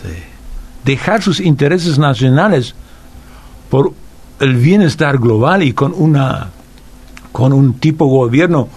dejar 0.84 1.22
sus 1.22 1.38
intereses 1.38 1.96
nacionales 1.96 2.74
por 3.70 3.92
el 4.40 4.56
bienestar 4.56 5.18
global 5.18 5.62
y 5.62 5.74
con 5.74 5.94
una 5.96 6.50
con 7.30 7.52
un 7.52 7.74
tipo 7.74 8.06
de 8.06 8.10
gobierno 8.10 8.68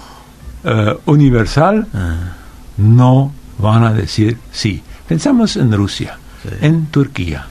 eh, 0.64 0.96
universal, 1.08 1.88
ah. 1.96 2.16
no 2.78 3.32
van 3.58 3.86
a 3.86 3.92
decir 3.92 4.38
sí. 4.52 4.84
Pensamos 5.08 5.58
en 5.58 5.72
Rusia, 5.72 6.20
en 6.62 6.86
Turquía, 6.92 7.48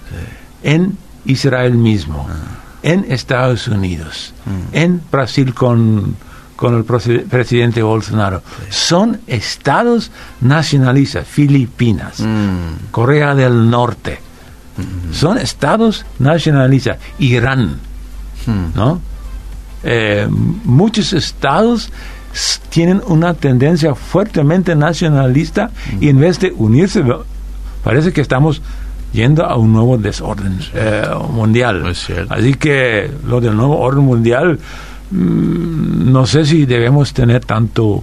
en 0.63 0.97
Israel 1.25 1.75
mismo, 1.75 2.27
ah. 2.29 2.35
en 2.83 3.11
Estados 3.11 3.69
Unidos, 3.69 4.33
mm. 4.47 4.77
en 4.77 5.03
Brasil 5.11 5.55
con, 5.55 6.17
con 6.57 6.77
el 6.77 6.85
presidente 6.85 7.83
Bolsonaro. 7.83 8.43
Son 8.69 9.21
estados 9.27 10.11
nacionalistas, 10.41 11.27
Filipinas, 11.27 12.21
mm. 12.21 12.91
Corea 12.91 13.35
del 13.35 13.69
Norte. 13.71 14.21
Mm. 14.77 15.13
Son 15.13 15.39
estados 15.39 16.05
nacionalistas, 16.19 16.99
Irán, 17.19 17.79
¿no? 18.75 19.01
Eh, 19.83 20.27
muchos 20.31 21.13
estados 21.13 21.91
tienen 22.69 23.03
una 23.07 23.35
tendencia 23.35 23.95
fuertemente 23.95 24.77
nacionalista 24.77 25.71
y 26.01 26.09
en 26.09 26.21
vez 26.21 26.39
de 26.39 26.53
unirse, 26.57 27.03
parece 27.83 28.13
que 28.13 28.21
estamos 28.21 28.63
yendo 29.13 29.45
a 29.45 29.57
un 29.57 29.73
nuevo 29.73 29.99
desorden 29.99 30.59
eh, 30.75 31.07
mundial. 31.31 31.95
Así 32.29 32.55
que 32.55 33.11
lo 33.27 33.41
del 33.41 33.57
nuevo 33.57 33.79
orden 33.79 34.05
mundial, 34.05 34.59
mm, 35.11 36.13
no 36.13 36.27
sé 36.27 36.45
si 36.45 36.67
debemos 36.67 37.13
tener 37.13 37.45
tanto 37.45 38.03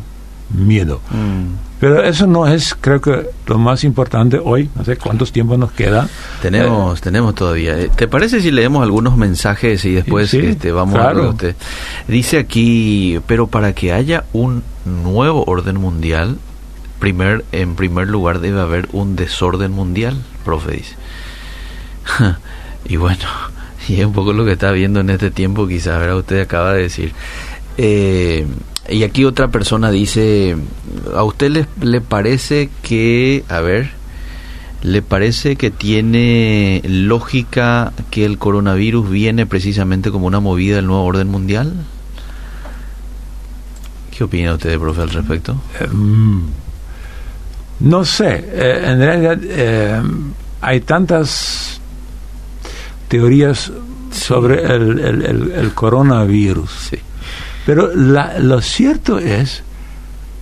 miedo. 0.49 1.01
Mm. 1.11 1.67
Pero 1.79 2.01
eso 2.01 2.25
no 2.25 2.47
es, 2.47 2.75
creo 2.79 2.99
que, 2.99 3.29
lo 3.45 3.57
más 3.59 3.83
importante 3.83 4.39
hoy. 4.43 4.69
No 4.75 4.83
sé 4.83 4.97
cuántos 4.97 5.31
tiempos 5.31 5.59
nos 5.59 5.71
queda. 5.71 6.07
Tenemos, 6.41 6.97
eh, 6.97 7.01
tenemos 7.03 7.35
todavía. 7.35 7.77
Eh, 7.79 7.91
¿Te 7.95 8.07
parece 8.07 8.41
si 8.41 8.49
leemos 8.49 8.81
algunos 8.81 9.15
mensajes 9.15 9.85
y 9.85 9.91
después 9.91 10.33
este, 10.33 10.71
vamos 10.71 10.95
a 10.99 11.11
usted? 11.13 11.55
Dice 12.07 12.39
aquí, 12.39 13.19
pero 13.27 13.45
para 13.47 13.73
que 13.73 13.93
haya 13.93 14.23
un 14.33 14.63
nuevo 14.85 15.43
orden 15.45 15.79
mundial, 15.79 16.37
primer, 16.99 17.45
en 17.51 17.75
primer 17.75 18.07
lugar 18.07 18.39
debe 18.39 18.59
haber 18.59 18.89
un 18.91 19.15
desorden 19.15 19.71
mundial, 19.71 20.17
profe 20.47 20.71
dice. 20.71 20.95
y 22.85 22.95
bueno, 22.95 23.25
y 23.87 23.99
es 23.99 24.05
un 24.05 24.13
poco 24.13 24.33
lo 24.33 24.45
que 24.45 24.53
está 24.53 24.71
viendo 24.71 25.01
en 25.01 25.09
este 25.09 25.29
tiempo, 25.29 25.67
quizás, 25.67 25.99
¿verdad? 25.99 26.17
Usted 26.17 26.41
acaba 26.41 26.73
de 26.73 26.81
decir. 26.81 27.13
Eh, 27.77 28.47
y 28.89 29.03
aquí 29.03 29.25
otra 29.25 29.49
persona 29.49 29.91
dice, 29.91 30.57
¿a 31.15 31.23
usted 31.23 31.51
le, 31.51 31.65
le 31.81 32.01
parece 32.01 32.69
que, 32.81 33.43
a 33.49 33.59
ver, 33.59 33.91
le 34.81 35.01
parece 35.01 35.57
que 35.57 35.69
tiene 35.69 36.81
lógica 36.85 37.93
que 38.09 38.25
el 38.25 38.37
coronavirus 38.37 39.09
viene 39.09 39.45
precisamente 39.45 40.11
como 40.11 40.27
una 40.27 40.39
movida 40.39 40.77
del 40.77 40.87
nuevo 40.87 41.03
orden 41.03 41.27
mundial? 41.27 41.73
¿Qué 44.17 44.23
opina 44.23 44.53
usted, 44.53 44.79
profe, 44.79 45.01
al 45.01 45.09
respecto? 45.11 45.61
Em, 45.79 46.43
no 47.79 48.05
sé, 48.05 48.45
eh, 48.51 48.81
en 48.85 48.99
realidad 48.99 49.39
eh, 49.43 50.01
hay 50.61 50.81
tantas 50.81 51.79
teorías 53.07 53.71
sobre 54.11 54.63
el, 54.63 54.99
el, 54.99 55.51
el 55.51 55.73
coronavirus. 55.73 56.71
Sí 56.89 56.99
pero 57.67 57.93
lo 57.93 58.61
cierto 58.61 59.19
es 59.19 59.61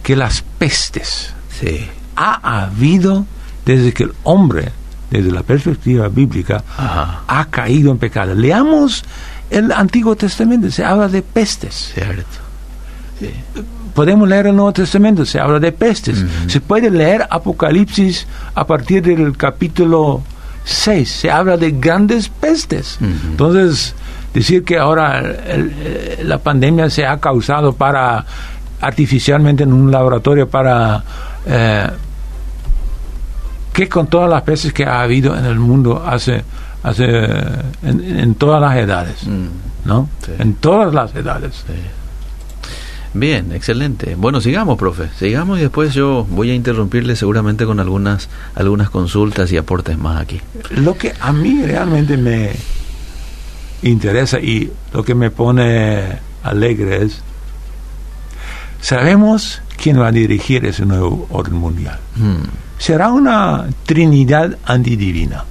que 0.04 0.15
las 0.15 0.44
pestes 0.60 1.34
ha 2.15 2.65
habido 2.65 3.25
desde 3.65 3.94
que 3.94 4.04
el 4.04 4.13
hombre, 4.22 4.72
desde 5.10 5.32
la 5.32 5.42
perspectiva 5.42 6.08
bíblica, 6.08 6.63
ha 6.77 7.48
caído 7.50 7.92
en 7.92 7.98
pecado. 7.98 8.36
Leamos 8.36 9.04
el 9.50 9.72
Antiguo 9.72 10.15
Testamento, 10.15 10.70
se 10.70 10.86
habla 10.86 11.08
de 11.08 11.24
pestes. 11.24 11.94
Cierto. 11.96 12.38
Podemos 13.96 14.30
leer 14.30 14.48
el 14.48 14.56
Nuevo 14.56 14.74
Testamento, 14.74 15.25
se 15.25 15.40
habla 15.40 15.60
de 15.60 15.72
pestes. 15.72 16.24
Se 16.48 16.62
puede 16.62 16.92
leer 16.92 17.25
Apocalipsis 17.30 18.28
a 18.54 18.68
partir 18.68 19.02
del 19.02 19.36
capítulo 19.36 20.22
6 20.66 21.10
se 21.10 21.32
habla 21.32 21.58
de 21.58 21.72
grandes 21.72 22.28
pestes. 22.28 22.98
Entonces, 23.00 23.96
decir 24.34 24.64
que 24.64 24.78
ahora 24.78 25.24
la 26.24 26.40
pandemia 26.40 26.90
se 26.90 27.06
ha 27.06 27.20
causado 27.20 27.74
para 27.74 28.25
artificialmente 28.82 29.64
en 29.64 29.72
un 29.72 29.90
laboratorio 29.90 30.50
para 30.50 31.04
eh, 31.46 31.88
que 33.72 33.88
con 33.88 34.08
todas 34.08 34.30
las 34.30 34.42
pestes 34.42 34.74
que 34.74 34.86
ha 34.86 35.02
habido 35.02 35.38
en 35.38 35.46
el 35.46 35.58
mundo 35.58 36.04
hace 36.06 36.44
hace 36.84 37.06
en, 37.84 38.36
todas 38.36 38.62
las 38.62 38.78
edades, 38.78 39.25
mm. 39.25 39.48
¿no? 39.86 40.08
En 40.38 40.56
todas 40.56 40.94
las 40.94 41.16
edades. 41.16 41.66
Bien, 43.15 43.53
excelente. 43.53 44.15
Bueno, 44.15 44.41
sigamos, 44.41 44.77
profe. 44.77 45.10
Sigamos 45.17 45.57
y 45.57 45.62
después 45.62 45.93
yo 45.93 46.27
voy 46.29 46.51
a 46.51 46.53
interrumpirle 46.53 47.15
seguramente 47.15 47.65
con 47.65 47.79
algunas 47.79 48.27
algunas 48.55 48.89
consultas 48.89 49.50
y 49.53 49.57
aportes 49.57 49.98
más 49.98 50.22
aquí. 50.22 50.41
Lo 50.72 50.98
que 50.98 51.13
a 51.17 51.31
mí 51.31 51.62
realmente 51.63 52.17
me 52.17 52.51
interesa 53.84 54.41
y 54.41 54.69
lo 54.93 55.03
que 55.03 55.15
me 55.15 55.31
pone 55.31 56.19
alegre 56.43 57.03
es 57.03 57.22
sabemos 58.81 59.62
quién 59.81 59.98
va 59.98 60.07
a 60.07 60.12
dirigir 60.12 60.65
ese 60.65 60.86
nuevo 60.86 61.25
orden 61.31 61.55
mundial. 61.55 61.98
Hmm. 62.17 62.43
Será 62.77 63.13
una 63.13 63.65
trinidad 63.86 64.57
antidivina. 64.65 65.45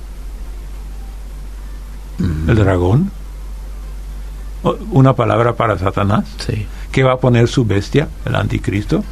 Hmm. 2.19 2.51
El 2.51 2.57
dragón, 2.57 3.11
una 4.93 5.15
palabra 5.15 5.55
para 5.55 5.79
Satanás, 5.79 6.27
que 6.95 7.03
va 7.03 7.15
a 7.15 7.17
poner 7.17 7.49
su 7.49 7.65
bestia, 7.65 8.07
el 8.25 8.37
anticristo, 8.37 9.03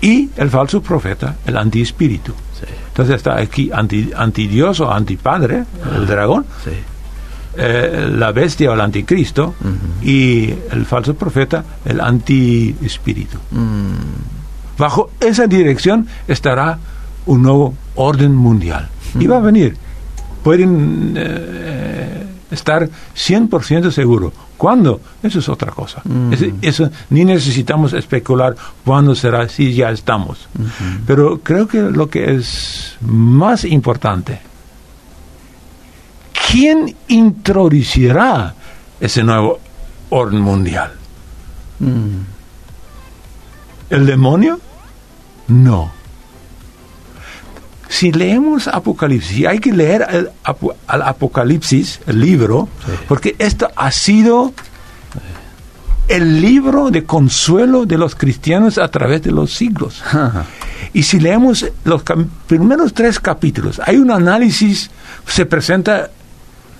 y 0.00 0.28
el 0.36 0.50
falso 0.50 0.82
profeta, 0.82 1.36
el 1.46 1.56
antiespíritu. 1.56 2.32
Entonces 2.88 3.14
está 3.14 3.36
aquí 3.36 3.70
anti, 3.72 4.10
antidios 4.12 4.80
o 4.80 4.92
antipadre, 4.92 5.58
el 5.58 6.02
ah. 6.02 6.04
dragón, 6.04 6.44
eh, 7.56 8.10
la 8.12 8.32
bestia 8.32 8.72
o 8.72 8.74
el 8.74 8.80
anticristo, 8.80 9.54
y 10.02 10.52
el 10.72 10.84
falso 10.84 11.14
profeta, 11.14 11.64
el 11.84 12.00
antiespíritu. 12.00 13.38
Mm. 13.52 14.78
Bajo 14.78 15.10
esa 15.20 15.46
dirección 15.46 16.08
estará 16.26 16.76
un 17.26 17.42
nuevo 17.42 17.72
orden 17.94 18.34
mundial. 18.34 18.88
Y 19.14 19.28
va 19.28 19.36
a 19.36 19.40
venir. 19.40 19.76
Pueden 20.42 21.14
eh, 21.16 22.26
estar 22.50 22.88
100% 23.14 23.90
seguros 23.90 24.32
¿Cuándo? 24.56 25.00
Eso 25.22 25.38
es 25.38 25.48
otra 25.48 25.70
cosa. 25.70 26.00
Mm. 26.04 26.32
eso, 26.62 26.90
ni 27.10 27.24
necesitamos 27.24 27.92
especular 27.92 28.56
cuándo 28.84 29.14
será 29.14 29.48
si 29.48 29.74
ya 29.74 29.90
estamos. 29.90 30.48
Pero 31.06 31.40
creo 31.40 31.68
que 31.68 31.82
lo 31.82 32.08
que 32.08 32.34
es 32.34 32.96
más 33.02 33.64
importante, 33.64 34.40
¿quién 36.50 36.96
introducirá 37.08 38.54
ese 38.98 39.22
nuevo 39.22 39.58
orden 40.08 40.40
mundial? 40.40 40.92
Mm. 41.80 42.20
¿El 43.90 44.06
demonio? 44.06 44.58
No. 45.48 45.92
Si 47.88 48.12
leemos 48.12 48.68
Apocalipsis, 48.68 49.46
hay 49.46 49.58
que 49.58 49.72
leer 49.72 50.06
el, 50.10 50.30
Apocalipsis, 50.86 52.00
el 52.06 52.20
libro, 52.20 52.68
porque 53.08 53.36
esto 53.38 53.70
ha 53.76 53.90
sido 53.90 54.52
el 56.08 56.40
libro 56.40 56.90
de 56.90 57.04
consuelo 57.04 57.86
de 57.86 57.98
los 57.98 58.14
cristianos 58.14 58.78
a 58.78 58.88
través 58.88 59.22
de 59.22 59.32
los 59.32 59.52
siglos. 59.52 60.02
Y 60.92 61.02
si 61.02 61.20
leemos 61.20 61.66
los 61.84 62.02
primeros 62.46 62.94
tres 62.94 63.20
capítulos, 63.20 63.80
hay 63.84 63.96
un 63.96 64.10
análisis, 64.10 64.90
se 65.26 65.46
presenta 65.46 66.10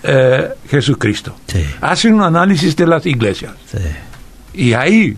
eh, 0.03 0.51
Jesucristo, 0.69 1.35
hace 1.81 2.12
un 2.12 2.23
análisis 2.23 2.77
de 2.77 2.87
las 2.87 3.07
iglesias. 3.07 3.53
Y 4.55 4.73
hay 4.73 5.16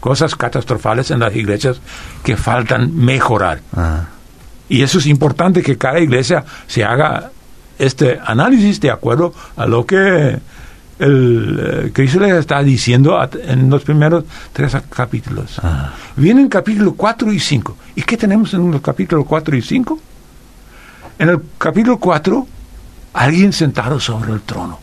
cosas 0.00 0.34
catastrofales 0.34 1.10
en 1.10 1.20
las 1.20 1.34
iglesias 1.34 1.80
que 2.22 2.36
faltan 2.36 2.94
mejorar. 2.96 3.60
Y 4.68 4.82
eso 4.82 4.98
es 4.98 5.06
importante 5.06 5.62
que 5.62 5.78
cada 5.78 6.00
iglesia 6.00 6.44
se 6.66 6.84
haga 6.84 7.30
este 7.78 8.18
análisis 8.24 8.80
de 8.80 8.90
acuerdo 8.90 9.32
a 9.56 9.66
lo 9.66 9.86
que 9.86 10.38
el 10.98 11.60
eh, 11.60 11.90
Cristo 11.92 12.20
les 12.20 12.34
está 12.34 12.62
diciendo 12.62 13.18
en 13.44 13.70
los 13.70 13.82
primeros 13.84 14.24
tres 14.52 14.76
capítulos. 14.90 15.60
Ah. 15.62 15.92
Vienen 16.16 16.48
capítulos 16.48 16.94
4 16.96 17.32
y 17.32 17.38
5. 17.38 17.76
¿Y 17.94 18.02
qué 18.02 18.16
tenemos 18.16 18.52
en 18.54 18.70
los 18.70 18.80
capítulos 18.80 19.24
4 19.26 19.56
y 19.56 19.62
5? 19.62 20.00
En 21.20 21.28
el 21.28 21.40
capítulo 21.56 21.98
4, 21.98 22.46
alguien 23.14 23.52
sentado 23.52 24.00
sobre 24.00 24.32
el 24.32 24.40
trono. 24.40 24.80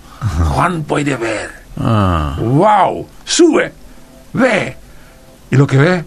Juan 0.53 0.83
puede 0.83 1.15
ver. 1.17 1.51
Ah. 1.77 2.37
¡Wow! 2.39 3.07
Sube, 3.25 3.73
ve. 4.33 4.77
Y 5.51 5.55
lo 5.57 5.67
que 5.67 5.77
ve, 5.77 6.05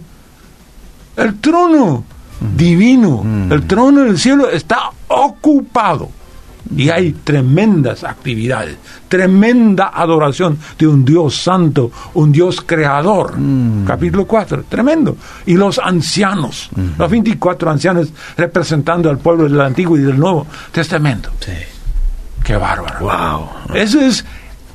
el 1.17 1.39
trono 1.39 2.03
divino. 2.55 3.21
Mm. 3.23 3.51
El 3.51 3.67
trono 3.67 4.03
del 4.03 4.17
cielo 4.17 4.49
está 4.49 4.91
ocupado. 5.07 6.09
Y 6.75 6.89
hay 6.89 7.13
tremendas 7.13 8.03
actividades, 8.03 8.77
tremenda 9.07 9.91
adoración 9.91 10.59
de 10.77 10.85
un 10.85 11.03
Dios 11.03 11.41
santo, 11.41 11.91
un 12.13 12.31
Dios 12.31 12.61
creador. 12.63 13.39
Mm. 13.39 13.85
Capítulo 13.85 14.27
4, 14.27 14.65
tremendo. 14.69 15.17
Y 15.47 15.55
los 15.55 15.79
ancianos, 15.79 16.69
mm. 16.75 16.99
los 16.99 17.09
24 17.09 17.71
ancianos 17.71 18.09
representando 18.37 19.09
al 19.09 19.17
pueblo 19.17 19.45
del 19.45 19.59
Antiguo 19.59 19.97
y 19.97 20.01
del 20.01 20.19
Nuevo 20.19 20.45
Testamento. 20.71 21.31
Sí. 21.39 21.53
Qué 22.43 22.55
bárbaro. 22.55 22.99
Wow. 22.99 23.75
Eso 23.75 23.99
es 24.01 24.23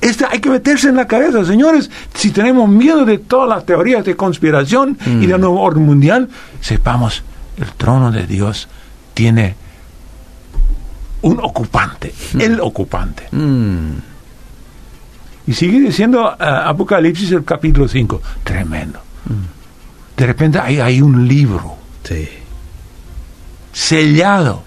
este, 0.05 0.27
hay 0.31 0.39
que 0.39 0.51
meterse 0.51 0.91
en 0.91 0.97
la 0.97 1.07
cabeza, 1.07 1.47
señores. 1.47 1.91
Si 2.13 2.31
tenemos 2.31 2.69
miedo 2.69 3.07
de 3.07 3.17
todas 3.17 3.49
las 3.49 3.65
teorías 3.65 4.05
de 4.05 4.15
conspiración 4.15 4.99
y 5.07 5.25
del 5.25 5.41
nuevo 5.41 5.63
orden 5.63 5.83
mundial, 5.83 6.29
sepamos 6.61 7.23
el 7.57 7.73
trono 7.73 8.11
de 8.11 8.27
Dios 8.27 8.69
tiene 9.13 9.55
un 11.23 11.41
ocupante, 11.41 12.13
mm. 12.35 12.41
el 12.41 12.61
ocupante. 12.61 13.29
Mm. 13.31 13.93
Y 15.47 15.53
sigue 15.53 15.81
diciendo 15.81 16.23
uh, 16.23 16.43
Apocalipsis 16.43 17.33
el 17.33 17.45
capítulo 17.45 17.89
5, 17.89 18.21
tremendo. 18.43 19.01
Mm. 19.25 20.17
De 20.17 20.27
repente 20.27 20.59
hay, 20.59 20.81
hay 20.81 21.01
un 21.01 21.27
libro 21.27 21.77
sellado. 23.73 24.63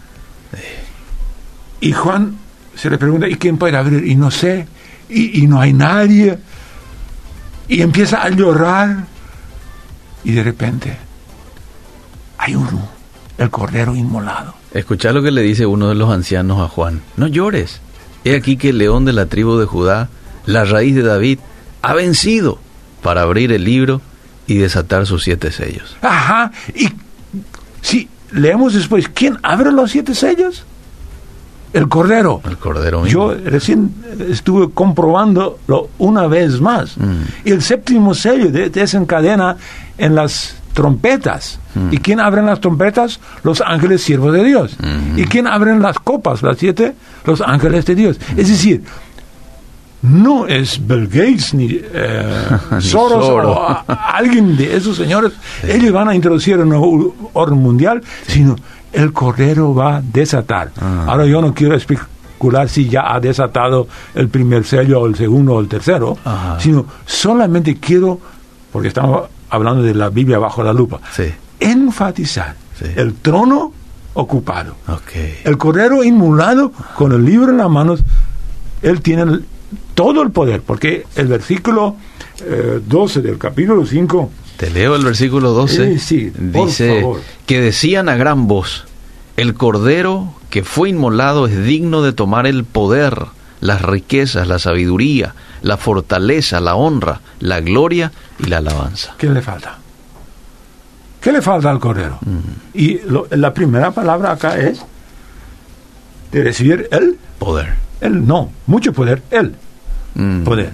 Y 1.79 1.91
Juan 1.91 2.35
se 2.75 2.89
le 2.89 2.97
pregunta, 2.97 3.27
¿y 3.27 3.35
quién 3.35 3.57
puede 3.57 3.77
abrir? 3.77 4.05
Y 4.05 4.15
no 4.15 4.31
sé, 4.31 4.67
y, 5.09 5.43
y 5.43 5.47
no 5.47 5.61
hay 5.61 5.73
nadie. 5.73 6.37
Y 7.67 7.81
empieza 7.81 8.23
a 8.23 8.29
llorar. 8.29 9.05
Y 10.23 10.31
de 10.31 10.43
repente 10.43 11.06
el 13.37 13.49
cordero 13.49 13.95
inmolado. 13.95 14.53
Escucha 14.73 15.11
lo 15.11 15.21
que 15.21 15.31
le 15.31 15.41
dice 15.41 15.65
uno 15.65 15.89
de 15.89 15.95
los 15.95 16.11
ancianos 16.11 16.59
a 16.59 16.67
Juan. 16.67 17.01
No 17.15 17.27
llores. 17.27 17.81
He 18.23 18.35
aquí 18.35 18.57
que 18.57 18.69
el 18.69 18.77
león 18.77 19.05
de 19.05 19.13
la 19.13 19.27
tribu 19.27 19.57
de 19.57 19.65
Judá, 19.65 20.09
la 20.45 20.65
raíz 20.65 20.95
de 20.95 21.03
David, 21.03 21.39
ha 21.81 21.93
vencido 21.93 22.59
para 23.01 23.21
abrir 23.21 23.51
el 23.51 23.63
libro 23.63 24.01
y 24.47 24.57
desatar 24.57 25.05
sus 25.05 25.23
siete 25.23 25.51
sellos. 25.51 25.95
Ajá. 26.01 26.51
Y 26.73 26.89
si 27.81 28.09
leemos 28.31 28.73
después, 28.73 29.09
¿quién 29.13 29.37
abre 29.43 29.71
los 29.71 29.91
siete 29.91 30.15
sellos? 30.15 30.65
El 31.73 31.87
cordero. 31.89 32.41
El 32.45 32.57
cordero 32.57 33.05
Yo 33.05 33.33
recién 33.33 33.93
estuve 34.29 34.71
comprobándolo 34.71 35.89
una 35.97 36.27
vez 36.27 36.59
más. 36.59 36.97
Mm. 36.97 37.21
Y 37.45 37.51
el 37.51 37.61
séptimo 37.61 38.13
sello 38.13 38.49
desencadena 38.49 39.57
en 39.97 40.15
las 40.15 40.56
trompetas. 40.77 41.57
Mm. 41.73 41.91
¿Y 41.91 41.97
quién 41.97 42.19
abren 42.19 42.45
las 42.45 42.61
trompetas? 42.61 43.19
Los 43.41 43.61
ángeles 43.61 44.03
siervos 44.03 44.31
de 44.31 44.43
Dios. 44.43 44.77
Mm. 44.79 45.17
¿Y 45.17 45.23
quién 45.25 45.47
abren 45.47 45.81
las 45.81 45.97
copas, 45.97 46.43
las 46.43 46.59
siete? 46.59 46.93
Los 47.25 47.41
ángeles 47.41 47.83
de 47.87 47.95
Dios. 47.95 48.19
Mm. 48.19 48.39
Es 48.39 48.47
decir, 48.47 48.83
no 50.03 50.45
es 50.45 50.79
Bill 50.85 51.07
Gates 51.07 51.55
ni, 51.55 51.81
eh, 51.81 52.47
Soros 52.79 53.25
o 53.25 53.83
alguien 53.87 54.55
de 54.55 54.77
esos 54.77 54.95
señores. 54.95 55.31
Ellos 55.67 55.91
van 55.91 56.09
a 56.09 56.15
introducir 56.15 56.59
un 56.59 57.11
orden 57.33 57.57
mundial, 57.57 58.03
sino 58.27 58.55
el 58.93 59.11
Cordero 59.11 59.73
va 59.73 59.95
a 59.95 60.01
desatar. 60.01 60.69
Ah. 60.79 61.05
Ahora 61.07 61.25
yo 61.25 61.41
no 61.41 61.55
quiero 61.55 61.73
especular 61.73 62.69
si 62.69 62.87
ya 62.87 63.15
ha 63.15 63.19
desatado 63.19 63.87
el 64.13 64.29
primer 64.29 64.63
sello 64.63 65.01
o 65.01 65.07
el 65.07 65.15
segundo 65.15 65.55
o 65.55 65.59
el 65.59 65.67
tercero, 65.67 66.19
sino 66.59 66.85
solamente 67.03 67.77
quiero, 67.77 68.19
porque 68.71 68.89
estamos 68.89 69.23
hablando 69.49 69.83
de 69.83 69.93
la 69.93 70.09
Biblia 70.09 70.39
bajo 70.39 70.63
la 70.63 70.73
lupa, 70.73 70.99
enfatizar 71.59 72.55
el 72.95 73.13
trono 73.15 73.73
ocupado. 74.13 74.75
El 75.43 75.57
cordero 75.57 76.03
inmulado 76.03 76.71
con 76.95 77.11
el 77.11 77.23
libro 77.23 77.51
en 77.51 77.57
las 77.57 77.69
manos, 77.69 78.03
él 78.81 79.01
tiene 79.01 79.39
todo 79.93 80.21
el 80.21 80.31
poder, 80.31 80.61
porque 80.61 81.05
el 81.15 81.27
versículo 81.27 81.95
12 82.87 83.19
eh, 83.19 83.21
del 83.21 83.37
capítulo 83.37 83.85
5... 83.85 84.31
Te 84.57 84.71
leo 84.71 84.95
el 84.95 85.05
versículo 85.05 85.51
12. 85.51 85.87
dice 85.87 87.05
que 87.45 87.61
decían 87.61 88.09
a 88.09 88.15
gran 88.15 88.47
voz, 88.47 88.85
el 89.35 89.53
cordero 89.53 90.33
que 90.49 90.63
fue 90.63 90.89
inmolado 90.89 91.45
es 91.45 91.63
digno 91.63 92.01
de 92.01 92.11
tomar 92.11 92.47
el 92.47 92.63
poder, 92.63 93.25
las 93.59 93.83
riquezas, 93.83 94.47
la 94.47 94.57
sabiduría, 94.57 95.35
la 95.61 95.77
fortaleza, 95.77 96.59
la 96.59 96.75
honra, 96.75 97.21
la 97.39 97.61
gloria 97.61 98.11
y 98.39 98.45
la 98.45 98.57
alabanza. 98.57 99.15
¿Qué 99.17 99.29
le 99.29 99.41
falta? 99.41 99.77
¿Qué 101.21 101.31
le 101.31 101.41
falta 101.41 101.69
al 101.69 101.79
Cordero? 101.79 102.19
Y 102.73 102.99
la 103.31 103.53
primera 103.53 103.91
palabra 103.91 104.31
acá 104.31 104.57
es 104.57 104.81
de 106.31 106.43
recibir 106.43 106.87
el 106.91 107.17
poder. 107.39 107.75
El 107.99 108.25
no, 108.25 108.51
mucho 108.67 108.93
poder, 108.93 109.23
el 109.31 109.55
poder. 110.43 110.73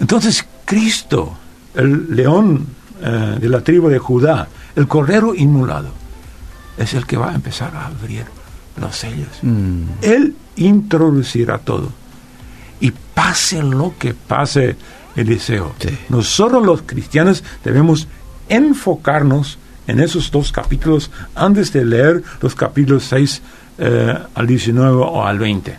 Entonces, 0.00 0.46
Cristo, 0.64 1.36
el 1.74 2.14
león 2.14 2.66
eh, 3.02 3.38
de 3.40 3.48
la 3.48 3.60
tribu 3.60 3.88
de 3.88 3.98
Judá, 3.98 4.48
el 4.74 4.88
Cordero 4.88 5.34
inmolado, 5.34 5.90
es 6.76 6.94
el 6.94 7.06
que 7.06 7.16
va 7.16 7.30
a 7.30 7.34
empezar 7.34 7.74
a 7.76 7.86
abrir 7.86 8.24
los 8.80 8.96
sellos. 8.96 9.28
Él 10.02 10.34
introducirá 10.56 11.58
todo. 11.58 11.92
Y 12.80 12.92
pase 13.14 13.62
lo 13.62 13.94
que 13.98 14.14
pase, 14.14 14.76
Eliseo. 15.16 15.74
Nosotros 16.08 16.64
los 16.64 16.82
cristianos 16.82 17.44
debemos 17.64 18.08
enfocarnos 18.48 19.58
en 19.86 20.00
esos 20.00 20.30
dos 20.30 20.52
capítulos 20.52 21.10
antes 21.34 21.72
de 21.72 21.84
leer 21.84 22.22
los 22.40 22.54
capítulos 22.54 23.04
6 23.04 23.42
eh, 23.78 24.18
al 24.34 24.46
19 24.46 24.96
o 24.96 25.24
al 25.24 25.38
20. 25.38 25.76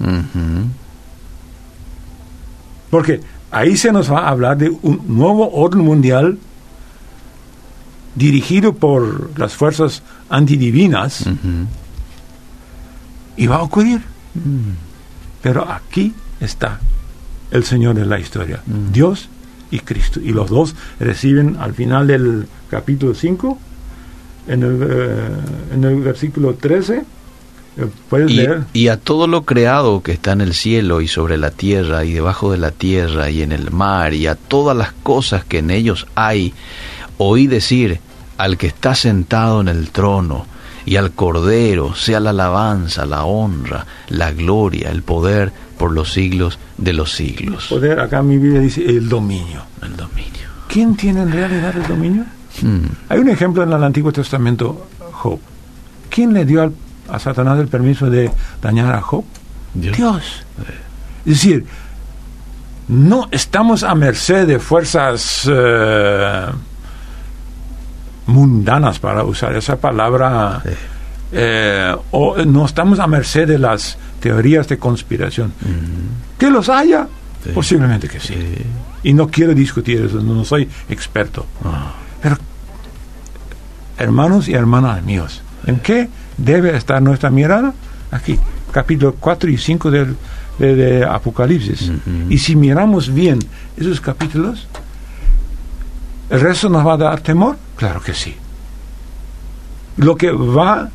Porque 2.89 3.21
ahí 3.51 3.75
se 3.77 3.91
nos 3.91 4.11
va 4.11 4.19
a 4.19 4.29
hablar 4.29 4.57
de 4.57 4.69
un 4.69 5.01
nuevo 5.07 5.49
orden 5.51 5.81
mundial 5.81 6.37
dirigido 8.15 8.73
por 8.73 9.37
las 9.37 9.53
fuerzas 9.53 10.01
antidivinas 10.29 11.25
y 13.35 13.47
va 13.47 13.57
a 13.57 13.63
ocurrir. 13.63 14.01
Pero 15.41 15.69
aquí 15.69 16.13
está 16.39 16.79
el 17.51 17.63
Señor 17.63 17.95
de 17.95 18.05
la 18.05 18.19
historia, 18.19 18.61
Dios 18.65 19.29
y 19.71 19.79
Cristo. 19.79 20.19
Y 20.19 20.31
los 20.31 20.49
dos 20.49 20.75
reciben 20.99 21.57
al 21.59 21.73
final 21.73 22.07
del 22.07 22.47
capítulo 22.69 23.13
5 23.13 23.59
en 24.47 24.63
el, 24.63 24.79
eh, 24.81 25.27
en 25.73 25.83
el 25.83 26.01
versículo 26.01 26.55
13. 26.55 27.03
Eh, 27.77 27.87
¿Puedes 28.09 28.31
y, 28.31 28.35
leer? 28.35 28.63
y 28.73 28.87
a 28.87 28.97
todo 28.97 29.27
lo 29.27 29.43
creado 29.43 30.01
que 30.01 30.13
está 30.13 30.31
en 30.31 30.41
el 30.41 30.53
cielo 30.53 31.01
y 31.01 31.07
sobre 31.07 31.37
la 31.37 31.51
tierra 31.51 32.05
y 32.05 32.13
debajo 32.13 32.51
de 32.51 32.57
la 32.57 32.71
tierra 32.71 33.29
y 33.29 33.41
en 33.41 33.51
el 33.51 33.71
mar 33.71 34.13
y 34.13 34.27
a 34.27 34.35
todas 34.35 34.77
las 34.77 34.93
cosas 34.93 35.43
que 35.43 35.59
en 35.59 35.71
ellos 35.71 36.07
hay, 36.15 36.53
oí 37.17 37.47
decir 37.47 37.99
al 38.37 38.57
que 38.57 38.67
está 38.67 38.95
sentado 38.95 39.61
en 39.61 39.67
el 39.67 39.89
trono 39.91 40.45
y 40.85 40.97
al 40.97 41.11
Cordero 41.11 41.95
sea 41.95 42.19
la 42.19 42.29
alabanza, 42.29 43.05
la 43.05 43.25
honra, 43.25 43.85
la 44.09 44.31
gloria, 44.31 44.91
el 44.91 45.01
poder 45.01 45.51
por 45.77 45.91
los 45.93 46.11
siglos 46.13 46.57
de 46.77 46.93
los 46.93 47.11
siglos. 47.13 47.67
Poder, 47.69 47.99
acá 47.99 48.21
mi 48.21 48.37
Biblia 48.37 48.59
dice 48.61 48.85
el 48.85 49.07
dominio. 49.09 49.61
El 49.81 49.95
dominio. 49.95 50.31
¿Quién 50.67 50.95
tiene 50.95 51.21
en 51.21 51.31
realidad 51.31 51.75
el 51.75 51.87
dominio? 51.87 52.23
Mm. 52.61 52.85
Hay 53.09 53.19
un 53.19 53.29
ejemplo 53.29 53.63
en 53.63 53.71
el 53.73 53.83
Antiguo 53.83 54.11
Testamento, 54.11 54.87
Job. 55.11 55.39
¿Quién 56.09 56.33
le 56.33 56.45
dio 56.45 56.61
al- 56.63 56.73
a 57.09 57.19
Satanás 57.19 57.59
el 57.59 57.67
permiso 57.67 58.09
de 58.09 58.31
dañar 58.61 58.93
a 58.95 59.01
Job? 59.01 59.23
Dios. 59.73 60.45
Es 61.25 61.33
decir, 61.33 61.65
no 62.87 63.27
estamos 63.31 63.83
a 63.83 63.93
merced 63.95 64.47
de 64.47 64.59
fuerzas 64.59 65.49
eh, 65.51 66.45
mundanas, 68.27 68.99
para 68.99 69.23
usar 69.23 69.55
esa 69.55 69.75
palabra, 69.77 70.61
Sí. 70.63 70.69
Eh, 71.37 71.95
o 72.11 72.37
no 72.45 72.65
estamos 72.65 72.99
a 72.99 73.07
merced 73.07 73.47
de 73.47 73.59
las 73.59 73.97
teorías 74.19 74.67
de 74.67 74.77
conspiración. 74.77 75.51
Que 76.37 76.49
los 76.49 76.69
haya, 76.69 77.07
Sí. 77.43 77.51
posiblemente 77.53 78.07
que 78.07 78.19
sí. 78.19 78.33
Sí. 78.33 78.63
Y 79.03 79.13
no 79.13 79.27
quiero 79.27 79.53
discutir 79.53 80.01
eso, 80.01 80.19
no 80.21 80.43
soy 80.43 80.67
experto. 80.89 81.45
Ah. 81.63 81.93
Pero, 82.21 82.37
hermanos 83.97 84.47
y 84.47 84.53
hermanas 84.53 85.03
míos, 85.03 85.41
¿en 85.67 85.79
qué 85.79 86.09
debe 86.37 86.75
estar 86.75 87.01
nuestra 87.01 87.29
mirada? 87.29 87.73
Aquí, 88.11 88.39
capítulo 88.71 89.15
4 89.19 89.49
y 89.51 89.57
5 89.57 89.91
del, 89.91 90.15
de, 90.57 90.75
de 90.75 91.05
Apocalipsis. 91.05 91.91
Y 92.29 92.37
si 92.39 92.55
miramos 92.55 93.13
bien 93.13 93.39
esos 93.77 94.01
capítulos, 94.01 94.67
¿el 96.29 96.39
resto 96.39 96.69
nos 96.69 96.85
va 96.85 96.93
a 96.93 96.97
dar 96.97 97.19
temor? 97.21 97.57
Claro 97.75 98.01
que 98.01 98.13
sí. 98.13 98.35
Lo 99.97 100.15
que 100.15 100.31
va 100.31 100.73
a 100.81 100.89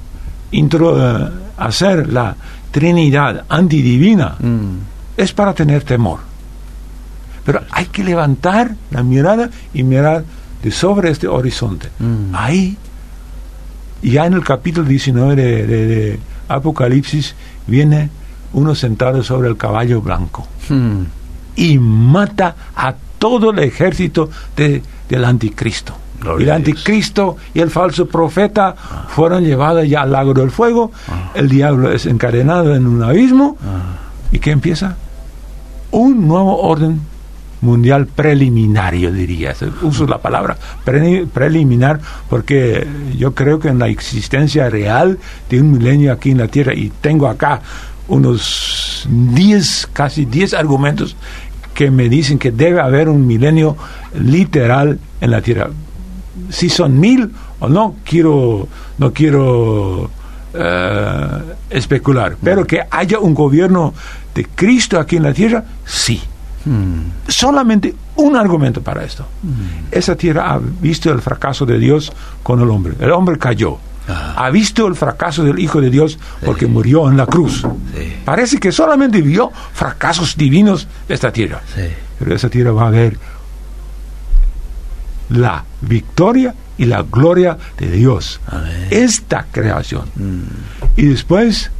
intro- 0.53 0.97
eh, 0.99 1.29
hacer 1.57 2.09
la 2.13 2.35
Trinidad 2.71 3.45
antidivina 3.49 4.37
Mm. 4.39 4.77
es 5.17 5.33
para 5.33 5.53
tener 5.55 5.83
temor. 5.83 6.21
Pero 7.45 7.63
hay 7.71 7.87
que 7.87 8.05
levantar 8.05 8.75
la 8.91 9.03
mirada 9.03 9.51
y 9.75 9.83
mirar 9.83 10.25
de 10.63 10.71
sobre 10.71 11.11
este 11.11 11.27
horizonte. 11.27 11.89
Mm. 11.99 12.35
Ahí, 12.35 12.77
ya 14.03 14.27
en 14.27 14.35
el 14.35 14.45
capítulo 14.45 14.87
19 14.87 15.35
de, 15.37 15.67
de- 15.67 15.87
de 15.87 16.21
Apocalipsis, 16.49 17.35
viene 17.67 18.11
uno 18.53 18.75
sentado 18.75 19.23
sobre 19.23 19.49
el 19.49 19.57
caballo 19.57 20.01
blanco 20.01 20.47
Mm. 20.69 21.03
y 21.57 21.79
mata 21.79 22.55
a 22.77 22.95
todo 23.19 23.51
el 23.51 23.59
ejército 23.61 24.31
de- 24.57 24.83
del 25.09 25.25
anticristo. 25.25 25.95
Gloria 26.21 26.45
el 26.45 26.51
anticristo 26.53 27.37
y 27.55 27.61
el 27.61 27.71
falso 27.71 28.07
profeta 28.07 28.75
fueron 29.09 29.43
llevados 29.45 29.89
ya 29.89 30.03
al 30.03 30.13
lago 30.13 30.35
del 30.35 30.51
fuego. 30.51 30.93
El 31.35 31.49
diablo 31.49 31.91
es 31.91 32.07
encadenado 32.07 32.75
en 32.75 32.87
un 32.87 33.03
abismo. 33.03 33.57
Ah. 33.63 33.97
¿Y 34.33 34.39
qué 34.39 34.51
empieza? 34.51 34.97
Un 35.93 36.29
nuevo 36.29 36.59
orden 36.61 37.01
mundial 37.63 38.07
preliminario, 38.07 39.13
diría. 39.13 39.55
Uso 39.83 40.07
la 40.07 40.19
palabra 40.19 40.57
pre- 40.85 41.27
preliminar 41.27 42.01
porque 42.29 42.87
yo 43.19 43.35
creo 43.35 43.59
que 43.59 43.69
en 43.69 43.79
la 43.79 43.89
existencia 43.89 44.71
real 44.71 45.19
de 45.51 45.61
un 45.61 45.73
milenio 45.73 46.13
aquí 46.13 46.31
en 46.31 46.39
la 46.39 46.49
Tierra, 46.49 46.73
y 46.75 46.91
tengo 47.01 47.29
acá 47.29 47.61
unos 48.09 49.07
10, 49.09 49.89
casi 49.93 50.25
10 50.25 50.55
argumentos 50.55 51.17
que 51.75 51.91
me 51.91 52.09
dicen 52.09 52.39
que 52.39 52.51
debe 52.51 52.81
haber 52.81 53.09
un 53.09 53.27
milenio 53.27 53.77
literal 54.19 54.99
en 55.21 55.31
la 55.31 55.41
Tierra. 55.43 55.71
Si 56.51 56.69
son 56.69 56.99
mil 56.99 57.31
o 57.61 57.69
no, 57.69 57.97
quiero, 58.05 58.69
no 58.99 59.13
quiero 59.13 60.11
eh, 60.55 61.29
especular, 61.71 62.37
pero 62.43 62.67
que 62.67 62.81
haya 62.91 63.19
un 63.19 63.35
gobierno 63.35 63.95
de 64.35 64.47
Cristo 64.55 64.99
aquí 64.99 65.17
en 65.17 65.23
la 65.25 65.33
Tierra, 65.35 65.65
sí 65.85 66.21
Mm. 66.63 67.27
solamente 67.27 67.95
un 68.17 68.37
argumento 68.37 68.83
para 68.83 69.03
esto. 69.03 69.25
Esa 69.91 70.15
tierra 70.15 70.53
ha 70.53 70.59
visto 70.59 71.11
el 71.11 71.23
fracaso 71.23 71.65
de 71.65 71.79
Dios 71.79 72.13
con 72.43 72.61
el 72.61 72.69
hombre. 72.69 72.93
El 73.01 73.13
hombre 73.13 73.39
cayó. 73.39 73.79
Ah. 74.07 74.35
Ha 74.37 74.51
visto 74.51 74.87
el 74.87 74.95
fracaso 74.95 75.43
del 75.43 75.59
Hijo 75.59 75.81
de 75.81 75.89
Dios 75.89 76.19
porque 76.45 76.67
murió 76.67 77.09
en 77.09 77.17
la 77.17 77.25
cruz. 77.25 77.63
Sí. 77.97 78.13
Parece 78.27 78.59
que 78.59 78.73
solamente 78.73 79.23
vio 79.23 79.51
fracasos 79.73 80.37
divinos 80.37 80.87
de 81.09 81.15
esta 81.15 81.33
tierra. 81.33 81.63
Sí. 81.75 81.81
Pero 82.19 82.35
esa 82.35 82.51
tierra 82.51 82.73
va 82.73 82.89
a 82.89 82.91
ver 82.91 83.19
la 85.31 85.65
victoria 85.81 86.55
y 86.79 86.85
la 86.87 87.03
gloria 87.03 87.57
de 87.79 87.91
Dios. 87.91 88.41
Amén. 88.47 88.89
Esta 88.91 89.47
creación. 89.51 90.05
Mm. 90.17 90.41
Y 90.97 91.07
después, 91.07 91.71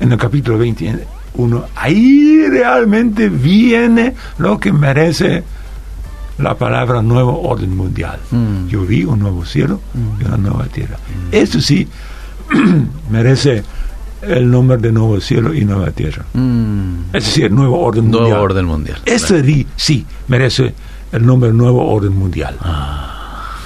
en 0.00 0.12
el 0.12 0.18
capítulo 0.18 0.58
21, 0.58 1.64
ahí 1.76 2.46
realmente 2.50 3.28
viene 3.28 4.14
lo 4.38 4.58
que 4.58 4.72
merece 4.72 5.44
la 6.38 6.54
palabra 6.56 7.00
nuevo 7.02 7.40
orden 7.42 7.74
mundial. 7.76 8.18
Mm. 8.30 8.66
Yo 8.68 8.82
vi 8.84 9.04
un 9.04 9.18
nuevo 9.20 9.44
cielo 9.44 9.80
y 10.20 10.24
una 10.24 10.36
nueva 10.36 10.64
tierra. 10.66 10.96
Eso 11.32 11.60
sí 11.60 11.86
merece 13.10 13.62
el 14.22 14.50
nombre 14.50 14.76
de 14.78 14.92
nuevo 14.92 15.20
cielo 15.20 15.54
y 15.54 15.64
nueva 15.64 15.90
tierra. 15.92 16.24
Mm. 16.34 17.14
Es 17.14 17.24
decir, 17.24 17.50
nuevo 17.50 17.80
orden 17.80 18.10
Nuevo 18.10 18.24
mundial. 18.24 18.40
orden 18.40 18.64
mundial. 18.66 18.98
Di- 19.42 19.66
sí 19.76 20.04
merece 20.28 20.74
el 21.16 21.26
nombre 21.26 21.52
nuevo 21.52 21.86
orden 21.86 22.16
mundial. 22.16 22.58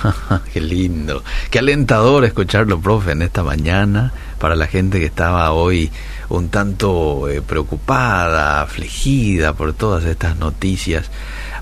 Qué 0.53 0.61
lindo. 0.61 1.23
Qué 1.51 1.59
alentador 1.59 2.25
escucharlo, 2.25 2.81
profe, 2.81 3.13
en 3.13 3.23
esta 3.23 3.43
mañana 3.43 4.13
para 4.39 4.57
la 4.57 4.67
gente 4.67 4.99
que 4.99 5.07
estaba 5.07 5.51
hoy 5.53 5.91
un 6.31 6.49
tanto 6.49 7.29
eh, 7.29 7.43
preocupada, 7.43 8.63
afligida 8.63 9.53
por 9.53 9.73
todas 9.73 10.05
estas 10.05 10.39
noticias. 10.39 11.11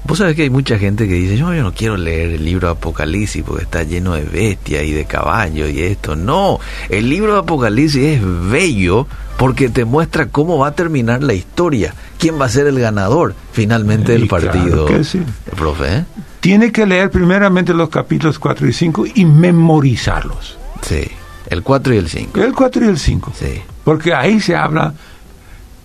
Vos 0.04 0.18
sabés 0.18 0.36
que 0.36 0.42
hay 0.42 0.50
mucha 0.50 0.78
gente 0.78 1.08
que 1.08 1.14
dice, 1.14 1.36
yo, 1.36 1.52
yo 1.52 1.62
no 1.62 1.74
quiero 1.74 1.96
leer 1.96 2.30
el 2.30 2.44
libro 2.44 2.68
de 2.68 2.72
Apocalipsis 2.72 3.42
porque 3.44 3.64
está 3.64 3.82
lleno 3.82 4.14
de 4.14 4.24
bestias 4.24 4.84
y 4.84 4.92
de 4.92 5.04
caballos 5.06 5.70
y 5.70 5.82
esto. 5.82 6.16
No, 6.16 6.60
el 6.88 7.08
libro 7.08 7.32
de 7.32 7.40
Apocalipsis 7.40 8.02
es 8.02 8.22
bello 8.50 9.06
porque 9.36 9.68
te 9.68 9.84
muestra 9.84 10.26
cómo 10.26 10.58
va 10.58 10.68
a 10.68 10.72
terminar 10.74 11.22
la 11.22 11.34
historia, 11.34 11.94
quién 12.18 12.40
va 12.40 12.46
a 12.46 12.48
ser 12.48 12.66
el 12.66 12.78
ganador 12.78 13.34
finalmente 13.52 14.12
del 14.12 14.28
claro 14.28 14.50
partido. 14.50 14.86
que 14.86 15.04
sí. 15.04 15.22
Profe, 15.56 15.96
¿eh? 15.98 16.04
Tiene 16.40 16.70
que 16.72 16.86
leer 16.86 17.10
primeramente 17.10 17.74
los 17.74 17.88
capítulos 17.88 18.38
4 18.38 18.68
y 18.68 18.72
5 18.72 19.06
y 19.14 19.24
memorizarlos. 19.24 20.56
Sí. 20.82 21.08
El 21.48 21.62
4 21.62 21.94
y 21.94 21.96
el 21.96 22.08
5. 22.08 22.40
El 22.40 22.54
4 22.54 22.84
y 22.84 22.88
el 22.88 22.98
5. 22.98 23.32
Sí. 23.38 23.62
Porque 23.88 24.12
ahí 24.12 24.38
se 24.38 24.54
habla 24.54 24.92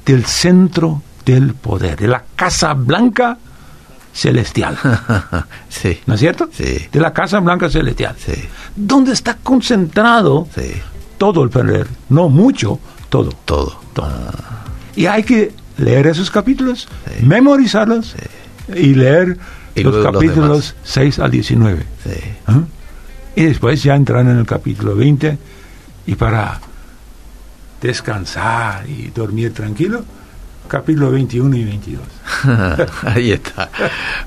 del 0.06 0.26
centro 0.26 1.02
del 1.26 1.54
poder, 1.54 1.98
de 1.98 2.10
la 2.10 2.22
Casa 2.36 2.74
Blanca 2.74 3.38
celestial. 4.14 4.78
sí. 5.70 6.02
¿No 6.06 6.16
es 6.16 6.20
cierto? 6.20 6.50
Sí. 6.52 6.86
De 6.92 7.00
la 7.00 7.14
Casa 7.14 7.40
Blanca 7.40 7.70
celestial. 7.70 8.14
Sí. 8.18 8.34
Donde 8.76 9.14
está 9.14 9.38
concentrado 9.42 10.50
Sí. 10.54 10.74
todo 11.18 11.44
el 11.44 11.50
poder. 11.50 11.88
No 12.10 12.28
mucho, 12.28 12.78
todo. 13.08 13.30
Todo. 13.46 13.80
Todo. 13.94 14.08
Ah, 14.08 14.66
Y 14.98 15.06
hay 15.06 15.24
que 15.24 15.54
leer 15.78 16.08
esos 16.08 16.30
capítulos, 16.30 16.90
Sí. 17.08 17.26
memorizarlos 17.26 18.16
y 18.76 18.96
leer 18.96 19.38
Y 19.76 19.84
los 19.84 19.94
luego 19.94 20.12
los 20.12 20.14
capítulos 20.22 20.76
6 20.84 21.20
al 21.20 21.32
19. 21.32 21.86
sí. 22.04 22.20
¿ah? 22.48 22.60
Y 23.38 23.46
después 23.46 23.82
ya 23.82 23.96
entrar 23.96 24.26
en 24.26 24.38
el 24.40 24.46
capítulo 24.46 24.94
20 24.94 25.38
y 26.06 26.16
para 26.16 26.60
descansar 27.84 28.90
y 28.90 29.10
dormir 29.10 29.54
tranquilo, 29.54 30.04
capítulo 30.70 31.12
21 31.12 31.58
y 31.58 31.66
22. 31.66 32.02
Ahí 33.04 33.32
está. 33.34 33.70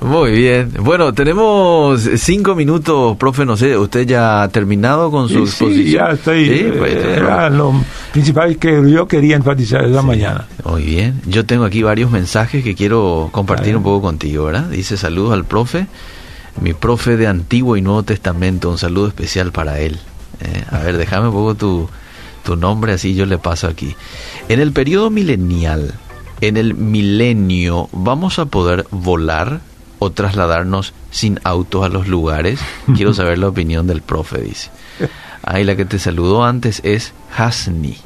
Muy 0.02 0.32
bien. 0.32 0.72
Bueno, 0.80 1.14
tenemos 1.14 2.02
cinco 2.16 2.54
minutos, 2.54 3.16
profe. 3.16 3.46
No 3.46 3.56
sé, 3.56 3.76
¿usted 3.78 4.06
ya 4.06 4.42
ha 4.42 4.48
terminado 4.48 5.10
con 5.10 5.28
su 5.30 5.46
sí, 5.46 5.64
exposición? 5.64 6.06
ya 6.06 6.12
estoy. 6.12 6.44
Sí, 6.46 6.66
pues, 6.76 6.94
eh, 6.96 7.14
era 7.16 7.48
lo 7.48 7.72
principal 8.12 8.58
que 8.58 8.90
yo 8.90 9.08
quería 9.08 9.36
enfatizar 9.36 9.84
esa 9.84 10.02
mañana. 10.02 10.46
Muy 10.62 10.82
bien. 10.82 11.22
Yo 11.26 11.46
tengo 11.46 11.64
aquí 11.64 11.82
varios 11.82 12.10
mensajes 12.10 12.62
que 12.62 12.74
quiero 12.74 13.30
compartir 13.32 13.74
un 13.74 13.82
poco 13.82 14.02
contigo, 14.02 14.44
¿verdad? 14.44 14.68
Dice 14.68 14.98
saludos 14.98 15.32
al 15.32 15.46
profe, 15.46 15.86
mi 16.60 16.74
profe 16.74 17.16
de 17.16 17.26
Antiguo 17.26 17.78
y 17.78 17.80
Nuevo 17.80 18.02
Testamento, 18.02 18.70
un 18.70 18.78
saludo 18.78 19.08
especial 19.08 19.50
para 19.50 19.80
él. 19.80 19.98
Eh, 20.40 20.64
a 20.70 20.80
ver, 20.80 20.98
déjame 20.98 21.28
un 21.28 21.32
poco 21.32 21.54
tu, 21.54 21.88
tu 22.46 22.56
nombre, 22.56 22.92
así 22.94 23.14
yo 23.14 23.26
le 23.26 23.36
paso 23.38 23.66
aquí. 23.66 23.94
En 24.48 24.60
el 24.60 24.72
periodo 24.72 25.10
milenial, 25.10 25.94
en 26.40 26.56
el 26.56 26.74
milenio, 26.74 27.88
¿vamos 27.92 28.38
a 28.38 28.46
poder 28.46 28.86
volar 28.90 29.60
o 29.98 30.10
trasladarnos 30.12 30.94
sin 31.10 31.40
autos 31.44 31.84
a 31.84 31.88
los 31.88 32.06
lugares? 32.08 32.60
Quiero 32.96 33.12
saber 33.12 33.38
la 33.38 33.48
opinión 33.48 33.86
del 33.86 34.00
profe, 34.00 34.40
dice. 34.40 34.70
Ahí 35.42 35.64
la 35.64 35.76
que 35.76 35.84
te 35.84 35.98
saludó 35.98 36.44
antes 36.44 36.80
es 36.84 37.12
Hasni. 37.36 37.96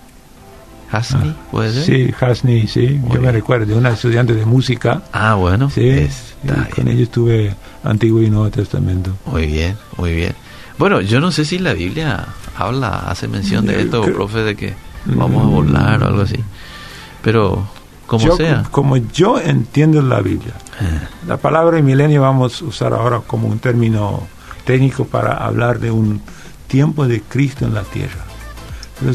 Hasni, 0.92 1.34
puede 1.52 1.72
ser? 1.72 1.84
Sí, 1.84 2.14
Hasni, 2.20 2.66
sí. 2.66 3.00
yo 3.12 3.20
me 3.20 3.30
recuerdo 3.30 3.66
de 3.66 3.74
una 3.74 3.90
estudiante 3.90 4.34
de 4.34 4.44
música. 4.44 5.02
Ah, 5.12 5.34
bueno. 5.34 5.70
Sí, 5.70 5.88
Está 5.88 6.68
con 6.74 6.84
bien. 6.86 6.96
ellos 6.96 7.10
tuve 7.10 7.54
Antiguo 7.84 8.20
y 8.22 8.30
Nuevo 8.30 8.50
Testamento. 8.50 9.16
Muy 9.26 9.46
bien, 9.46 9.76
muy 9.96 10.14
bien. 10.14 10.34
Bueno, 10.78 11.00
yo 11.00 11.20
no 11.20 11.30
sé 11.30 11.44
si 11.44 11.58
la 11.58 11.74
Biblia 11.74 12.26
habla, 12.60 13.04
hace 13.10 13.28
mención 13.28 13.66
de 13.66 13.82
esto, 13.82 14.02
creo- 14.02 14.14
profe, 14.14 14.38
de 14.40 14.56
que 14.56 14.74
vamos 15.06 15.44
a 15.44 15.48
volar 15.48 16.02
o 16.02 16.06
algo 16.08 16.22
así. 16.22 16.38
Pero, 17.22 17.66
como 18.06 18.26
Yo, 18.26 18.36
sea. 18.36 18.64
Como 18.70 18.96
yo 18.96 19.38
entiendo 19.40 20.00
la 20.02 20.20
Biblia, 20.20 20.54
Eh, 20.80 21.00
la 21.26 21.36
palabra 21.36 21.80
milenio 21.82 22.22
vamos 22.22 22.62
a 22.62 22.64
usar 22.64 22.92
ahora 22.94 23.20
como 23.26 23.48
un 23.48 23.58
término 23.58 24.26
técnico 24.64 25.04
para 25.04 25.34
hablar 25.36 25.78
de 25.78 25.90
un 25.90 26.22
tiempo 26.68 27.06
de 27.06 27.20
Cristo 27.20 27.66
en 27.66 27.74
la 27.74 27.82
tierra. 27.82 28.24
Pero 28.98 29.12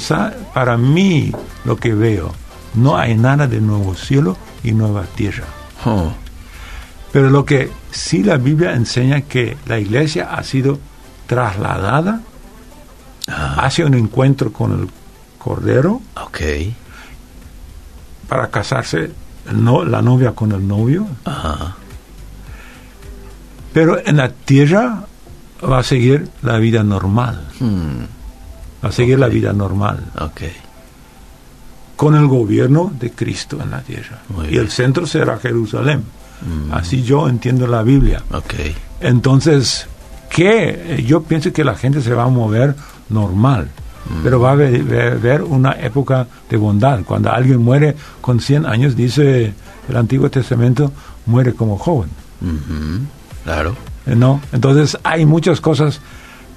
para 0.53 0.77
mí, 0.77 1.31
lo 1.63 1.75
que 1.77 1.93
veo, 1.93 2.31
no 2.75 2.97
hay 2.97 3.15
nada 3.15 3.47
de 3.47 3.62
nuevo 3.62 3.95
cielo 3.95 4.38
y 4.63 4.71
nueva 4.73 5.03
tierra. 5.15 5.45
oh, 5.86 6.12
Pero 7.12 7.29
lo 7.29 7.45
que 7.45 7.71
sí 7.91 8.21
la 8.23 8.38
Biblia 8.38 8.73
enseña 8.73 9.21
que 9.21 9.58
la 9.67 9.79
iglesia 9.79 10.29
ha 10.36 10.43
sido 10.43 10.77
trasladada 11.25 12.21
ah, 13.27 13.55
hacia 13.65 13.85
un 13.85 13.93
encuentro 13.93 14.51
con 14.53 14.71
el 14.79 14.89
Cordero 15.38 16.01
ok. 16.21 16.39
para 18.27 18.47
casarse 18.49 19.11
no- 19.53 19.85
la 19.85 20.01
novia 20.01 20.31
con 20.33 20.51
el 20.51 20.67
novio. 20.67 21.05
Ajá. 21.25 21.75
Pero 23.73 23.99
en 24.05 24.17
la 24.17 24.29
tierra 24.29 25.03
va 25.69 25.79
a 25.79 25.83
seguir 25.83 26.29
la 26.41 26.57
vida 26.57 26.83
normal. 26.83 27.47
Hmm, 27.59 28.05
Va 28.83 28.89
a 28.89 28.91
seguir 28.91 29.17
la 29.19 29.27
vida 29.27 29.51
normal. 29.53 30.03
ok. 30.19 30.41
Con 31.95 32.15
el 32.15 32.27
gobierno 32.27 32.91
de 32.99 33.11
Cristo 33.11 33.57
en 33.61 33.71
la 33.71 33.81
tierra. 33.81 34.19
Muy 34.29 34.45
y 34.47 34.49
bien. 34.51 34.63
el 34.63 34.69
centro 34.71 35.07
será 35.07 35.38
Jerusalén. 35.39 36.03
Mm, 36.41 36.73
Así 36.73 37.01
yo 37.03 37.27
entiendo 37.29 37.65
la 37.67 37.83
Biblia. 37.83 38.21
Ok. 38.33 38.53
Entonces, 38.99 39.88
¿qué? 40.29 41.03
Yo 41.07 41.23
pienso 41.23 41.51
que 41.53 41.63
la 41.63 41.75
gente 41.75 42.01
se 42.01 42.13
va 42.13 42.23
a 42.23 42.27
mover 42.27 42.75
normal. 43.09 43.69
Pero 44.23 44.39
va 44.39 44.49
a 44.49 44.53
haber, 44.53 45.41
una 45.41 45.71
época 45.71 46.27
de 46.47 46.57
bondad. 46.57 47.01
Cuando 47.05 47.31
alguien 47.31 47.59
muere 47.59 47.95
con 48.21 48.39
100 48.39 48.67
años, 48.67 48.95
dice 48.95 49.53
el 49.89 49.97
Antiguo 49.97 50.29
Testamento, 50.29 50.91
muere 51.25 51.53
como 51.53 51.77
joven. 51.77 52.09
Claro. 53.43 53.75
Eh, 54.05 54.15
¿no? 54.15 54.41
Entonces 54.51 54.97
hay 55.03 55.25
muchas 55.25 55.59
cosas 55.59 56.01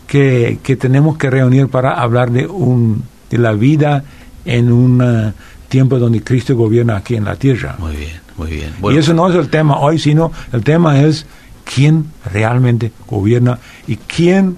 que, 0.06 0.58
que 0.62 0.76
tenemos 0.76 1.16
que 1.16 1.30
reunir 1.30 1.68
para 1.68 1.94
hablar 1.94 2.30
de, 2.30 2.46
un, 2.46 3.04
de 3.30 3.38
la 3.38 3.52
vida 3.52 4.04
en 4.44 4.72
un 4.72 5.00
eh, 5.02 5.32
tiempo 5.68 5.98
donde 5.98 6.22
Cristo 6.22 6.56
gobierna 6.56 6.96
aquí 6.96 7.14
en 7.14 7.24
la 7.24 7.36
tierra. 7.36 7.76
Muy 7.78 7.96
bien, 7.96 8.20
muy 8.36 8.50
bien. 8.50 8.74
y 8.82 8.96
eso 8.96 9.14
no 9.14 9.28
es 9.28 9.36
el 9.36 9.48
tema 9.48 9.78
hoy, 9.78 9.98
sino 9.98 10.32
el 10.52 10.64
tema 10.64 11.02
es 11.02 11.26
quién 11.64 12.06
realmente 12.32 12.92
gobierna 13.06 13.58
y 13.86 13.96
quién 13.96 14.56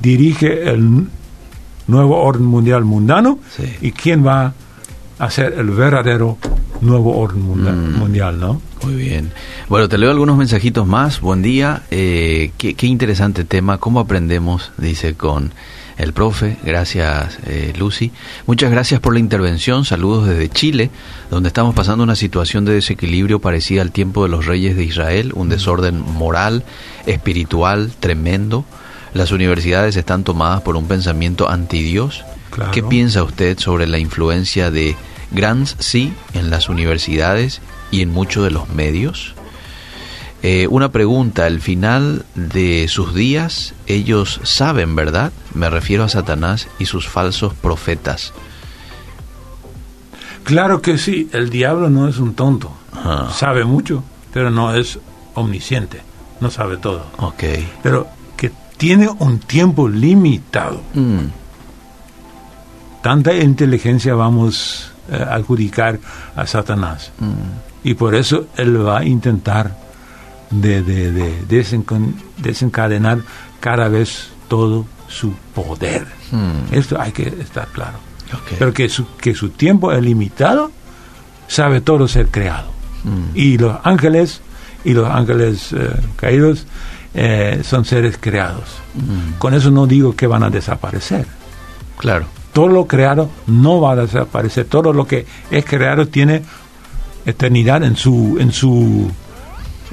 dirige 0.00 0.70
el 0.70 1.06
nuevo 1.86 2.22
orden 2.22 2.44
mundial 2.46 2.84
mundano 2.84 3.38
Sí. 3.56 3.64
y 3.80 3.92
quién 3.92 4.26
va 4.26 4.52
a 5.18 5.30
ser 5.30 5.54
el 5.58 5.70
verdadero 5.70 6.38
nuevo 6.80 7.16
orden 7.18 7.42
munda- 7.42 7.72
Mm. 7.72 7.98
mundial, 7.98 8.38
¿no? 8.38 8.60
Muy 8.84 8.94
bien. 8.94 9.32
Bueno, 9.68 9.88
te 9.88 9.98
leo 9.98 10.10
algunos 10.10 10.36
mensajitos 10.36 10.86
más. 10.86 11.20
Buen 11.20 11.42
día. 11.42 11.82
Eh, 11.90 12.52
qué, 12.58 12.74
qué 12.74 12.86
interesante 12.86 13.42
tema. 13.44 13.78
¿Cómo 13.78 13.98
aprendemos? 13.98 14.70
Dice 14.78 15.14
con 15.14 15.50
el 15.96 16.12
profe. 16.12 16.56
Gracias, 16.62 17.40
eh, 17.46 17.72
Lucy. 17.76 18.12
Muchas 18.46 18.70
gracias 18.70 19.00
por 19.00 19.14
la 19.14 19.18
intervención. 19.18 19.84
Saludos 19.84 20.28
desde 20.28 20.48
Chile, 20.48 20.90
donde 21.28 21.48
estamos 21.48 21.74
pasando 21.74 22.04
una 22.04 22.14
situación 22.14 22.64
de 22.64 22.74
desequilibrio 22.74 23.40
parecida 23.40 23.82
al 23.82 23.90
tiempo 23.90 24.22
de 24.22 24.28
los 24.28 24.46
reyes 24.46 24.76
de 24.76 24.84
Israel, 24.84 25.32
un 25.34 25.48
desorden 25.48 26.00
moral, 26.00 26.62
espiritual 27.06 27.90
tremendo. 27.98 28.64
Las 29.14 29.30
universidades 29.32 29.96
están 29.96 30.24
tomadas 30.24 30.60
por 30.62 30.76
un 30.76 30.86
pensamiento 30.86 31.48
antidios. 31.48 32.24
Claro. 32.50 32.70
¿Qué 32.72 32.82
piensa 32.82 33.22
usted 33.22 33.58
sobre 33.58 33.86
la 33.86 33.98
influencia 33.98 34.70
de 34.70 34.96
Grants 35.30 35.76
sí 35.78 36.12
en 36.34 36.50
las 36.50 36.68
universidades 36.68 37.60
y 37.90 38.02
en 38.02 38.10
muchos 38.12 38.44
de 38.44 38.50
los 38.50 38.68
medios? 38.68 39.34
Eh, 40.42 40.68
una 40.70 40.92
pregunta, 40.92 41.46
al 41.46 41.60
final 41.60 42.24
de 42.36 42.86
sus 42.88 43.12
días, 43.14 43.74
ellos 43.88 44.40
saben, 44.44 44.94
¿verdad? 44.94 45.32
Me 45.52 45.68
refiero 45.68 46.04
a 46.04 46.08
Satanás 46.08 46.68
y 46.78 46.86
sus 46.86 47.08
falsos 47.08 47.54
profetas. 47.54 48.32
Claro 50.44 50.80
que 50.80 50.96
sí, 50.96 51.28
el 51.32 51.50
diablo 51.50 51.90
no 51.90 52.08
es 52.08 52.18
un 52.18 52.34
tonto. 52.34 52.72
Ah, 52.92 53.30
Sabe 53.34 53.64
mucho, 53.64 54.02
pero 54.32 54.50
no 54.50 54.74
es 54.74 54.98
omnisciente, 55.34 56.00
no 56.40 56.50
sabe 56.50 56.76
todo. 56.76 57.04
ok. 57.18 57.42
Pero 57.82 58.08
tiene 58.78 59.08
un 59.18 59.38
tiempo 59.40 59.88
limitado. 59.88 60.80
Mm, 60.94 61.26
Tanta 63.02 63.32
inteligencia 63.34 64.14
vamos 64.14 64.90
eh, 65.10 65.16
a 65.16 65.34
adjudicar 65.36 65.98
a 66.36 66.46
Satanás. 66.46 67.12
mm, 67.18 67.86
Y 67.88 67.94
por 67.94 68.14
eso 68.14 68.46
él 68.56 68.84
va 68.86 68.98
a 69.00 69.04
intentar 69.04 69.76
de, 70.50 70.82
de- 70.82 71.12
de 71.12 71.42
desenca- 71.48 72.12
desencadenar 72.38 73.18
cada 73.60 73.88
vez 73.88 74.30
todo 74.48 74.84
su 75.08 75.32
poder. 75.54 76.06
mm, 76.32 76.72
Esto 76.74 77.00
hay 77.00 77.12
que 77.12 77.28
estar 77.40 77.68
claro. 77.68 77.98
Pero 78.58 78.74
que 78.74 78.88
su, 78.90 79.06
que 79.16 79.34
su 79.34 79.50
tiempo 79.50 79.90
es 79.92 80.02
limitado, 80.02 80.70
sabe 81.46 81.80
todo 81.80 82.06
ser 82.08 82.28
creado. 82.28 82.76
Y 83.34 83.56
los 83.56 83.78
ángeles 83.84 84.42
y 84.84 84.92
los 84.92 85.08
ángeles 85.08 85.72
eh, 85.72 85.88
caídos 86.16 86.66
eh, 87.20 87.62
son 87.64 87.84
seres 87.84 88.16
creados. 88.20 88.64
mm, 88.94 89.38
Con 89.38 89.52
eso 89.54 89.70
no 89.72 89.86
digo 89.86 90.14
que 90.14 90.26
van 90.28 90.42
a 90.44 90.50
desaparecer. 90.50 91.26
claro. 91.96 92.26
Todo 92.52 92.68
lo 92.68 92.86
creado 92.86 93.28
no 93.46 93.80
va 93.80 93.92
a 93.92 93.96
desaparecer. 93.96 94.64
Todo 94.66 94.92
lo 94.92 95.06
que 95.06 95.26
es 95.50 95.64
creado 95.64 96.08
tiene 96.08 96.42
eternidad 97.26 97.82
en 97.84 97.94
su 97.96 98.36
en 98.40 98.50
su 98.52 99.10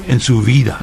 en 0.08 0.20
su 0.20 0.42
vida. 0.42 0.80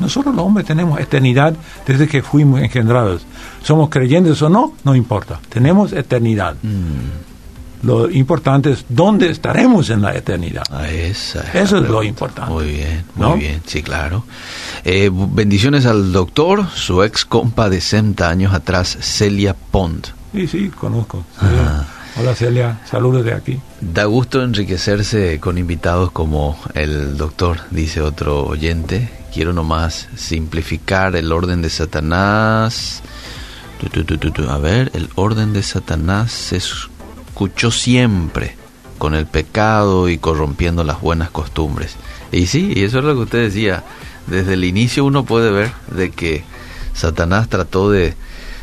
Nosotros 0.00 0.34
los 0.34 0.44
hombres 0.46 0.66
tenemos 0.66 0.98
eternidad 1.00 1.54
desde 1.86 2.08
que 2.08 2.22
fuimos 2.22 2.60
engendrados. 2.62 3.26
Somos 3.62 3.88
creyentes 3.90 4.40
o 4.42 4.48
no, 4.48 4.74
no 4.84 4.94
importa. 4.94 5.40
Tenemos 5.48 5.92
eternidad. 5.92 6.54
mm. 6.62 7.33
Lo 7.84 8.10
importante 8.10 8.70
es 8.70 8.86
dónde 8.88 9.28
estaremos 9.30 9.90
en 9.90 10.00
la 10.00 10.14
eternidad. 10.14 10.62
Ah, 10.70 10.88
esa 10.88 11.42
Eso 11.52 11.78
es 11.78 11.88
lo 11.88 12.02
importante. 12.02 12.50
Muy 12.50 12.66
bien, 12.66 13.04
muy 13.14 13.28
¿No? 13.28 13.36
bien, 13.36 13.60
sí, 13.66 13.82
claro. 13.82 14.24
Eh, 14.84 15.10
bendiciones 15.12 15.84
al 15.84 16.12
doctor, 16.12 16.66
su 16.74 17.02
ex 17.02 17.24
compa 17.24 17.68
de 17.68 17.80
60 17.80 18.28
años 18.28 18.54
atrás, 18.54 18.96
Celia 19.00 19.54
Pont. 19.54 20.08
Sí, 20.32 20.46
sí, 20.46 20.68
conozco. 20.70 21.24
Hola 22.16 22.34
Celia, 22.34 22.80
saludos 22.88 23.24
de 23.24 23.34
aquí. 23.34 23.60
Da 23.80 24.04
gusto 24.04 24.42
enriquecerse 24.42 25.40
con 25.40 25.58
invitados 25.58 26.10
como 26.12 26.56
el 26.74 27.16
doctor, 27.16 27.58
dice 27.70 28.00
otro 28.00 28.46
oyente. 28.46 29.10
Quiero 29.32 29.52
nomás 29.52 30.08
simplificar 30.16 31.16
el 31.16 31.32
orden 31.32 31.60
de 31.60 31.70
Satanás. 31.70 33.02
A 34.48 34.58
ver, 34.58 34.90
el 34.94 35.10
orden 35.16 35.52
de 35.52 35.62
Satanás 35.62 36.32
se 36.32 36.60
escuchó 37.34 37.72
siempre 37.72 38.54
con 38.96 39.16
el 39.16 39.26
pecado 39.26 40.08
y 40.08 40.18
corrompiendo 40.18 40.84
las 40.84 41.00
buenas 41.00 41.30
costumbres. 41.30 41.96
Y 42.30 42.46
sí, 42.46 42.72
y 42.76 42.84
eso 42.84 43.00
es 43.00 43.04
lo 43.04 43.14
que 43.14 43.22
usted 43.22 43.42
decía. 43.42 43.82
Desde 44.28 44.54
el 44.54 44.62
inicio 44.62 45.04
uno 45.04 45.24
puede 45.24 45.50
ver 45.50 45.72
de 45.90 46.12
que 46.12 46.44
Satanás 46.94 47.48
trató 47.48 47.90
de 47.90 48.14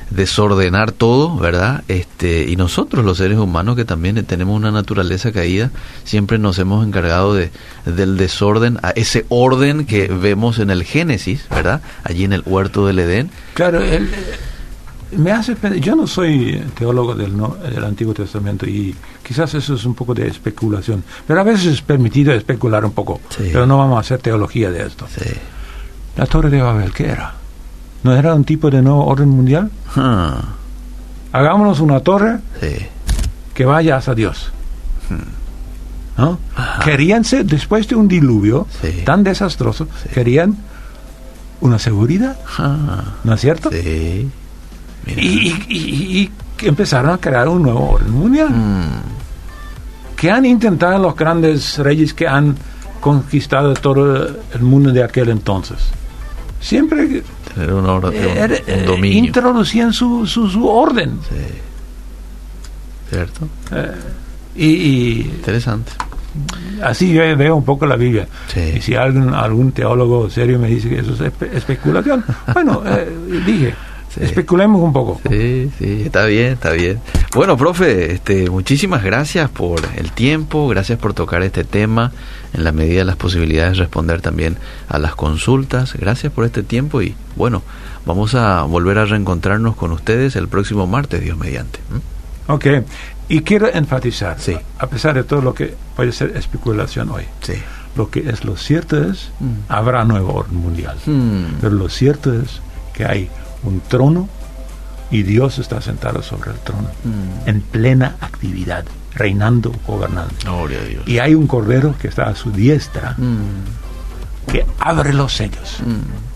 desordenar 0.09 0.93
todo, 0.93 1.35
¿verdad? 1.35 1.83
Este, 1.89 2.45
y 2.47 2.55
nosotros 2.55 3.03
los 3.03 3.17
seres 3.17 3.37
humanos 3.39 3.75
que 3.75 3.83
también 3.83 4.23
tenemos 4.25 4.55
una 4.55 4.71
naturaleza 4.71 5.33
caída, 5.33 5.69
siempre 6.05 6.39
nos 6.39 6.57
hemos 6.57 6.87
encargado 6.87 7.33
de 7.33 7.51
del 7.85 8.15
desorden 8.15 8.79
a 8.83 8.91
ese 8.91 9.25
orden 9.27 9.85
que 9.85 10.07
vemos 10.07 10.59
en 10.59 10.69
el 10.69 10.85
Génesis, 10.85 11.45
¿verdad? 11.49 11.81
Allí 12.05 12.23
en 12.23 12.31
el 12.31 12.43
huerto 12.45 12.87
del 12.87 12.99
Edén. 12.99 13.31
Claro, 13.53 13.81
me 15.17 15.31
hace 15.31 15.55
yo 15.79 15.95
no 15.95 16.07
soy 16.07 16.63
teólogo 16.77 17.15
del, 17.15 17.33
del 17.69 17.83
Antiguo 17.83 18.13
Testamento 18.13 18.65
y 18.65 18.95
quizás 19.25 19.53
eso 19.53 19.73
es 19.75 19.85
un 19.85 19.93
poco 19.95 20.13
de 20.13 20.27
especulación, 20.27 21.03
pero 21.27 21.41
a 21.41 21.43
veces 21.43 21.65
es 21.73 21.81
permitido 21.81 22.33
especular 22.33 22.83
un 22.85 22.91
poco, 22.91 23.19
pero 23.37 23.65
no 23.65 23.77
vamos 23.77 23.97
a 23.97 23.99
hacer 24.01 24.19
teología 24.19 24.71
de 24.71 24.85
esto. 24.87 25.07
Sí. 25.13 25.29
La 26.17 26.25
Torre 26.25 26.49
de 26.49 26.61
Babel, 26.61 26.91
¿qué 26.93 27.07
era? 27.09 27.33
¿No 28.03 28.13
era 28.15 28.33
un 28.33 28.43
tipo 28.43 28.69
de 28.69 28.81
nuevo 28.81 29.05
orden 29.05 29.29
mundial? 29.29 29.69
Ah. 29.95 30.41
Hagámonos 31.31 31.79
una 31.79 31.99
torre 32.01 32.39
Sí. 32.59 32.75
que 33.53 33.65
vaya 33.65 33.97
hacia 33.97 34.13
Dios. 34.15 34.51
Hmm. 35.09 36.19
¿No? 36.21 36.39
Querían 36.83 37.23
ser, 37.23 37.45
después 37.45 37.87
de 37.87 37.95
un 37.95 38.07
diluvio 38.07 38.67
tan 39.05 39.23
desastroso, 39.23 39.87
querían 40.13 40.57
una 41.61 41.79
seguridad, 41.79 42.37
Ah, 42.57 43.03
¿no 43.23 43.33
es 43.33 43.41
cierto? 43.41 43.69
sí. 43.71 44.29
Y, 45.07 46.29
empezaron 46.61 47.11
a 47.11 47.17
crear 47.17 47.47
un 47.49 47.63
nuevo 47.63 47.91
orden 47.91 48.11
mundial. 48.11 48.49
Mm, 48.49 50.15
que 50.15 50.29
han 50.29 50.45
intentado 50.45 50.99
los 50.99 51.15
grandes 51.15 51.77
reyes 51.79 52.13
que 52.13 52.27
han 52.27 52.55
conquistado 52.99 53.73
todo 53.73 54.27
el 54.53 54.61
mundo 54.61 54.91
de 54.91 55.03
aquel 55.03 55.29
entonces. 55.29 55.77
Siempre 56.59 57.23
tener 57.53 57.73
un, 57.73 57.87
orden, 57.87 58.11
un- 58.13 58.37
era- 58.37 58.53
un 58.55 58.61
eh, 58.67 58.83
dominio. 58.85 59.25
introducían 59.25 59.91
su, 59.91 60.27
su, 60.27 60.47
su 60.47 60.67
orden. 60.67 61.17
Sí. 61.27 61.35
¿Cierto? 63.09 63.47
Y, 64.55 64.65
y 64.67 65.21
Interesante. 65.21 65.91
así 66.83 67.11
yo 67.11 67.21
veo 67.35 67.55
un 67.55 67.65
poco 67.65 67.85
la 67.87 67.95
Biblia. 67.95 68.27
Sí. 68.53 68.73
Y 68.77 68.81
si 68.81 68.95
algún, 68.95 69.33
algún 69.33 69.71
teólogo 69.71 70.29
serio 70.29 70.59
me 70.59 70.67
dice 70.67 70.87
que 70.89 70.99
eso 70.99 71.13
es 71.13 71.19
espe- 71.21 71.51
especulación, 71.53 72.23
bueno, 72.53 72.83
eh, 72.85 73.09
dije, 73.45 73.73
Sí. 74.13 74.19
especulemos 74.23 74.81
un 74.81 74.91
poco. 74.91 75.21
Sí, 75.29 75.71
sí, 75.79 76.01
está 76.05 76.25
bien, 76.25 76.53
está 76.53 76.71
bien. 76.71 76.99
Bueno, 77.33 77.55
profe, 77.55 78.11
este, 78.13 78.49
muchísimas 78.49 79.03
gracias 79.03 79.49
por 79.49 79.79
el 79.95 80.11
tiempo, 80.11 80.67
gracias 80.67 80.99
por 80.99 81.13
tocar 81.13 81.43
este 81.43 81.63
tema, 81.63 82.11
en 82.53 82.63
la 82.65 82.73
medida 82.73 82.99
de 82.99 83.05
las 83.05 83.15
posibilidades 83.15 83.77
responder 83.77 84.19
también 84.21 84.57
a 84.89 84.99
las 84.99 85.15
consultas. 85.15 85.93
Gracias 85.93 86.33
por 86.33 86.43
este 86.45 86.61
tiempo 86.63 87.01
y 87.01 87.15
bueno, 87.37 87.63
vamos 88.05 88.35
a 88.35 88.63
volver 88.63 88.97
a 88.97 89.05
reencontrarnos 89.05 89.75
con 89.77 89.91
ustedes 89.93 90.35
el 90.35 90.49
próximo 90.49 90.87
martes, 90.87 91.21
Dios 91.23 91.37
mediante. 91.37 91.79
¿m? 91.89 92.01
Ok, 92.47 92.65
y 93.29 93.41
quiero 93.43 93.73
enfatizar, 93.73 94.37
Sí. 94.41 94.57
a 94.77 94.87
pesar 94.87 95.13
de 95.15 95.23
todo 95.23 95.41
lo 95.41 95.53
que 95.53 95.73
puede 95.95 96.11
ser 96.11 96.35
especulación 96.35 97.09
hoy, 97.11 97.23
Sí. 97.41 97.53
lo 97.95 98.09
que 98.09 98.27
es 98.29 98.43
lo 98.43 98.57
cierto 98.57 99.01
es, 99.09 99.31
Mm. 99.39 99.51
habrá 99.69 100.03
nuevo 100.03 100.33
orden 100.33 100.57
mundial. 100.57 100.97
Hmm, 101.05 101.59
Pero 101.61 101.73
lo 101.75 101.87
cierto 101.87 102.33
es 102.33 102.59
que 102.93 103.05
hay 103.05 103.29
un 103.63 103.81
trono 103.81 104.27
y 105.09 105.23
Dios 105.23 105.59
está 105.59 105.81
sentado 105.81 106.21
sobre 106.23 106.51
el 106.51 106.59
trono, 106.59 106.89
Mm. 107.03 107.49
en 107.49 107.61
plena 107.61 108.15
actividad, 108.21 108.85
reinando, 109.13 109.71
gobernando. 109.85 110.33
Gloria 110.43 110.79
a 110.79 110.83
Dios. 110.83 111.07
Y 111.07 111.19
hay 111.19 111.35
un 111.35 111.47
cordero 111.47 111.95
que 111.99 112.07
está 112.07 112.23
a 112.29 112.35
su 112.35 112.51
diestra, 112.51 113.15
Mm, 113.17 114.49
que 114.51 114.65
abre 114.79 115.13
los 115.13 115.33
sellos. 115.35 115.77
mm. 115.85 116.31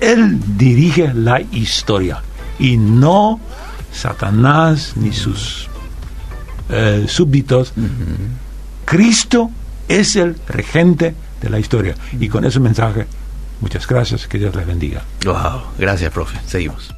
Él 0.00 0.38
dirige 0.56 1.12
la 1.14 1.40
historia 1.40 2.22
y 2.58 2.76
no 2.76 3.40
Satanás 3.92 4.92
ni 4.96 5.12
sus 5.12 5.68
eh, 6.70 7.06
súbditos. 7.08 7.72
Cristo 8.84 9.50
es 9.88 10.16
el 10.16 10.36
regente 10.48 11.14
de 11.40 11.50
la 11.50 11.58
historia. 11.58 11.94
Y 12.20 12.28
con 12.28 12.44
ese 12.44 12.60
mensaje, 12.60 13.06
muchas 13.60 13.86
gracias, 13.86 14.26
que 14.26 14.38
Dios 14.38 14.54
les 14.54 14.66
bendiga. 14.66 15.02
Wow, 15.24 15.62
gracias, 15.78 16.12
profe. 16.12 16.38
Seguimos. 16.46 16.97